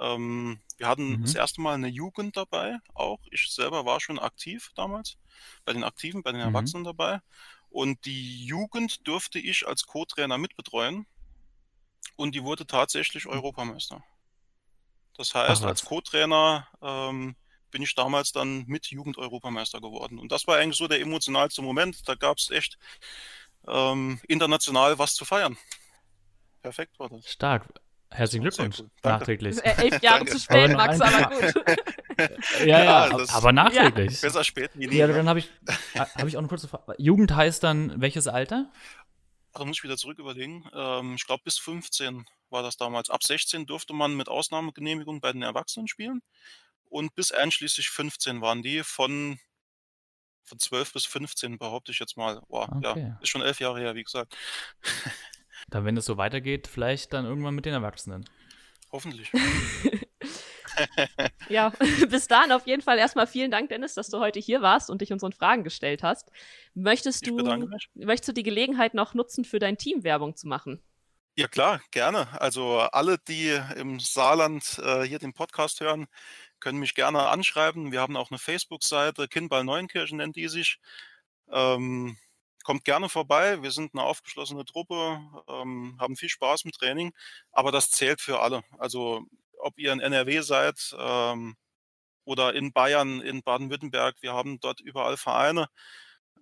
ähm, 0.00 0.60
wir 0.78 0.88
hatten 0.88 1.18
mhm. 1.18 1.22
das 1.22 1.34
erste 1.34 1.60
Mal 1.60 1.74
eine 1.74 1.88
Jugend 1.88 2.36
dabei, 2.36 2.78
auch. 2.94 3.20
Ich 3.30 3.52
selber 3.52 3.84
war 3.84 4.00
schon 4.00 4.18
aktiv 4.18 4.70
damals, 4.74 5.18
bei 5.64 5.72
den 5.72 5.84
Aktiven, 5.84 6.22
bei 6.22 6.32
den 6.32 6.40
mhm. 6.40 6.48
Erwachsenen 6.48 6.84
dabei. 6.84 7.20
Und 7.68 8.04
die 8.04 8.44
Jugend 8.44 9.06
durfte 9.06 9.38
ich 9.38 9.66
als 9.66 9.86
Co-Trainer 9.86 10.38
mitbetreuen. 10.38 11.06
Und 12.16 12.34
die 12.34 12.42
wurde 12.42 12.66
tatsächlich 12.66 13.24
hm. 13.24 13.32
Europameister. 13.32 14.02
Das 15.16 15.34
heißt, 15.34 15.62
Ach, 15.62 15.68
als 15.68 15.84
Co-Trainer 15.84 16.66
ähm, 16.82 17.36
bin 17.70 17.82
ich 17.82 17.94
damals 17.94 18.32
dann 18.32 18.64
mit 18.66 18.86
Jugend-Europameister 18.86 19.80
geworden. 19.80 20.18
Und 20.18 20.32
das 20.32 20.46
war 20.46 20.56
eigentlich 20.56 20.78
so 20.78 20.88
der 20.88 21.00
emotionalste 21.00 21.62
Moment. 21.62 22.08
Da 22.08 22.14
gab 22.16 22.38
es 22.38 22.50
echt 22.50 22.78
ähm, 23.68 24.20
international 24.26 24.98
was 24.98 25.14
zu 25.14 25.24
feiern. 25.24 25.56
Perfekt 26.62 26.98
war 26.98 27.08
das. 27.08 27.30
Stark. 27.30 27.68
Herzlichen 28.12 28.42
Glückwunsch. 28.42 28.80
Cool. 28.80 28.90
Nachträglich. 29.04 29.58
Äh, 29.64 29.88
elf 29.88 30.02
Jahre 30.02 30.24
zu 30.24 30.38
spät, 30.38 30.72
Max, 30.72 31.00
aber 31.00 31.30
gut. 31.30 31.54
ja, 32.60 32.66
ja, 32.66 33.08
ja 33.08 33.24
aber 33.32 33.52
nachträglich. 33.52 34.20
Ja. 34.20 34.28
Besser 34.28 34.44
spät 34.44 34.70
wie 34.74 34.88
nie. 34.88 34.96
Ja, 34.96 35.06
dann 35.06 35.28
habe 35.28 35.38
ich, 35.38 35.48
hab 35.94 36.26
ich 36.26 36.36
auch 36.36 36.40
eine 36.40 36.48
kurze 36.48 36.66
Frage. 36.66 36.94
Jugend 36.98 37.34
heißt 37.34 37.62
dann 37.62 38.00
welches 38.00 38.26
Alter? 38.26 38.70
Da 39.52 39.64
muss 39.64 39.78
ich 39.78 39.84
wieder 39.84 39.96
zurück 39.96 40.18
überlegen. 40.18 40.68
Ähm, 40.74 41.14
ich 41.14 41.24
glaube, 41.24 41.42
bis 41.44 41.58
15 41.58 42.26
war 42.50 42.62
das 42.62 42.76
damals. 42.76 43.10
Ab 43.10 43.22
16 43.22 43.66
durfte 43.66 43.92
man 43.92 44.16
mit 44.16 44.28
Ausnahmegenehmigung 44.28 45.20
bei 45.20 45.32
den 45.32 45.42
Erwachsenen 45.42 45.86
spielen. 45.86 46.20
Und 46.84 47.14
bis 47.14 47.30
einschließlich 47.30 47.90
15 47.90 48.40
waren 48.40 48.62
die 48.62 48.82
von, 48.82 49.38
von 50.44 50.58
12 50.58 50.92
bis 50.92 51.06
15, 51.06 51.58
behaupte 51.58 51.92
ich 51.92 52.00
jetzt 52.00 52.16
mal. 52.16 52.42
Boah, 52.48 52.68
okay. 52.72 53.00
ja, 53.00 53.18
ist 53.20 53.28
schon 53.28 53.42
elf 53.42 53.60
Jahre 53.60 53.78
her, 53.78 53.94
wie 53.94 54.02
gesagt. 54.02 54.36
Dann, 55.68 55.84
wenn 55.84 55.96
es 55.96 56.04
so 56.04 56.16
weitergeht, 56.16 56.66
vielleicht 56.66 57.12
dann 57.12 57.24
irgendwann 57.24 57.54
mit 57.54 57.66
den 57.66 57.74
Erwachsenen. 57.74 58.24
Hoffentlich. 58.90 59.30
ja, 61.48 61.72
bis 62.08 62.28
dahin 62.28 62.52
auf 62.52 62.66
jeden 62.66 62.82
Fall 62.82 62.98
erstmal 62.98 63.26
vielen 63.26 63.50
Dank, 63.50 63.68
Dennis, 63.68 63.94
dass 63.94 64.08
du 64.08 64.18
heute 64.18 64.40
hier 64.40 64.62
warst 64.62 64.90
und 64.90 65.00
dich 65.00 65.12
unseren 65.12 65.32
Fragen 65.32 65.64
gestellt 65.64 66.02
hast. 66.02 66.30
Möchtest 66.74 67.26
du, 67.26 67.36
möchtest 67.94 68.28
du 68.28 68.32
die 68.32 68.42
Gelegenheit 68.42 68.94
noch 68.94 69.14
nutzen, 69.14 69.44
für 69.44 69.58
dein 69.58 69.78
Team 69.78 70.04
Werbung 70.04 70.36
zu 70.36 70.48
machen? 70.48 70.82
Ja, 71.36 71.48
klar, 71.48 71.80
gerne. 71.90 72.28
Also 72.40 72.80
alle, 72.80 73.18
die 73.18 73.58
im 73.76 74.00
Saarland 74.00 74.80
äh, 74.82 75.02
hier 75.02 75.18
den 75.18 75.32
Podcast 75.32 75.80
hören, 75.80 76.06
können 76.58 76.78
mich 76.78 76.94
gerne 76.94 77.28
anschreiben. 77.28 77.92
Wir 77.92 78.00
haben 78.00 78.16
auch 78.16 78.30
eine 78.30 78.38
Facebook-Seite, 78.38 79.28
Kindball 79.28 79.64
Neunkirchen 79.64 80.18
nennt 80.18 80.36
die 80.36 80.48
sich. 80.48 80.78
Ähm, 81.50 82.16
kommt 82.64 82.84
gerne 82.84 83.08
vorbei. 83.08 83.62
Wir 83.62 83.70
sind 83.70 83.94
eine 83.94 84.02
aufgeschlossene 84.02 84.64
Truppe, 84.64 85.20
ähm, 85.48 85.96
haben 85.98 86.16
viel 86.16 86.28
Spaß 86.28 86.64
im 86.64 86.72
Training, 86.72 87.12
aber 87.52 87.72
das 87.72 87.90
zählt 87.90 88.20
für 88.20 88.40
alle. 88.40 88.62
Also 88.78 89.24
ob 89.58 89.78
ihr 89.78 89.92
in 89.92 90.00
NRW 90.00 90.40
seid 90.40 90.94
ähm, 90.98 91.56
oder 92.24 92.54
in 92.54 92.72
Bayern, 92.72 93.20
in 93.20 93.42
Baden-Württemberg, 93.42 94.16
wir 94.20 94.32
haben 94.32 94.60
dort 94.60 94.80
überall 94.80 95.16
Vereine. 95.16 95.68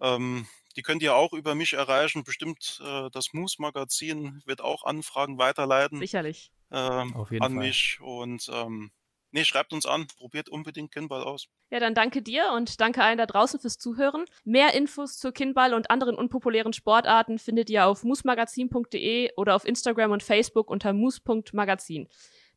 Ähm, 0.00 0.46
die 0.76 0.82
könnt 0.82 1.02
ihr 1.02 1.14
auch 1.14 1.32
über 1.32 1.54
mich 1.54 1.72
erreichen. 1.72 2.24
Bestimmt 2.24 2.80
äh, 2.84 3.10
das 3.10 3.32
Moose-Magazin 3.32 4.42
wird 4.44 4.60
auch 4.60 4.84
Anfragen 4.84 5.38
weiterleiten. 5.38 5.98
Sicherlich. 5.98 6.52
Ähm, 6.70 7.14
an 7.16 7.38
Fall. 7.38 7.50
mich. 7.50 7.98
Und 8.00 8.48
ähm, 8.52 8.92
Nee, 9.38 9.44
schreibt 9.44 9.72
uns 9.72 9.86
an, 9.86 10.08
probiert 10.18 10.48
unbedingt 10.48 10.92
Kinball 10.92 11.22
aus. 11.22 11.46
Ja, 11.70 11.78
dann 11.78 11.94
danke 11.94 12.22
dir 12.22 12.50
und 12.56 12.80
danke 12.80 13.04
allen 13.04 13.18
da 13.18 13.26
draußen 13.26 13.60
fürs 13.60 13.78
Zuhören. 13.78 14.24
Mehr 14.44 14.74
Infos 14.74 15.18
zur 15.18 15.32
Kinball 15.32 15.74
und 15.74 15.90
anderen 15.90 16.16
unpopulären 16.16 16.72
Sportarten 16.72 17.38
findet 17.38 17.70
ihr 17.70 17.86
auf 17.86 18.02
moosmagazin.de 18.02 19.30
oder 19.36 19.54
auf 19.54 19.64
Instagram 19.64 20.10
und 20.10 20.22
Facebook 20.24 20.70
unter 20.70 20.92
moos.magazin. 20.92 22.08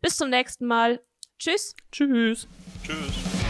Bis 0.02 0.18
zum 0.18 0.32
nächsten 0.32 0.66
Mal. 0.66 1.04
Tschüss. 1.38 1.76
Tschüss. 1.92 2.48
Tschüss. 2.84 3.41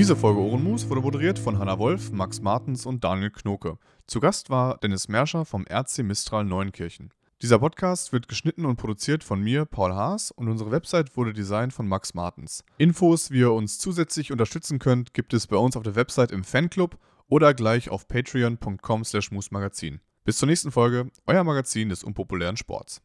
Diese 0.00 0.16
Folge 0.16 0.40
Ohrenmus 0.40 0.88
wurde 0.88 1.02
moderiert 1.02 1.38
von 1.38 1.58
Hanna 1.58 1.78
Wolf, 1.78 2.10
Max 2.10 2.40
Martens 2.40 2.86
und 2.86 3.04
Daniel 3.04 3.28
Knoke. 3.28 3.76
Zu 4.06 4.18
Gast 4.18 4.48
war 4.48 4.78
Dennis 4.78 5.08
Merscher 5.08 5.44
vom 5.44 5.66
RC 5.70 5.98
Mistral 6.04 6.46
Neunkirchen. 6.46 7.12
Dieser 7.42 7.58
Podcast 7.58 8.10
wird 8.10 8.26
geschnitten 8.26 8.64
und 8.64 8.76
produziert 8.76 9.22
von 9.22 9.42
mir, 9.42 9.66
Paul 9.66 9.92
Haas, 9.92 10.30
und 10.30 10.48
unsere 10.48 10.70
Website 10.70 11.18
wurde 11.18 11.34
designt 11.34 11.74
von 11.74 11.86
Max 11.86 12.14
Martens. 12.14 12.64
Infos, 12.78 13.30
wie 13.30 13.40
ihr 13.40 13.52
uns 13.52 13.76
zusätzlich 13.76 14.32
unterstützen 14.32 14.78
könnt, 14.78 15.12
gibt 15.12 15.34
es 15.34 15.46
bei 15.46 15.56
uns 15.56 15.76
auf 15.76 15.82
der 15.82 15.96
Website 15.96 16.32
im 16.32 16.44
Fanclub 16.44 16.96
oder 17.28 17.52
gleich 17.52 17.90
auf 17.90 18.08
patreon.com/musmagazin. 18.08 20.00
Bis 20.24 20.38
zur 20.38 20.48
nächsten 20.48 20.72
Folge, 20.72 21.10
euer 21.26 21.44
Magazin 21.44 21.90
des 21.90 22.04
unpopulären 22.04 22.56
Sports. 22.56 23.02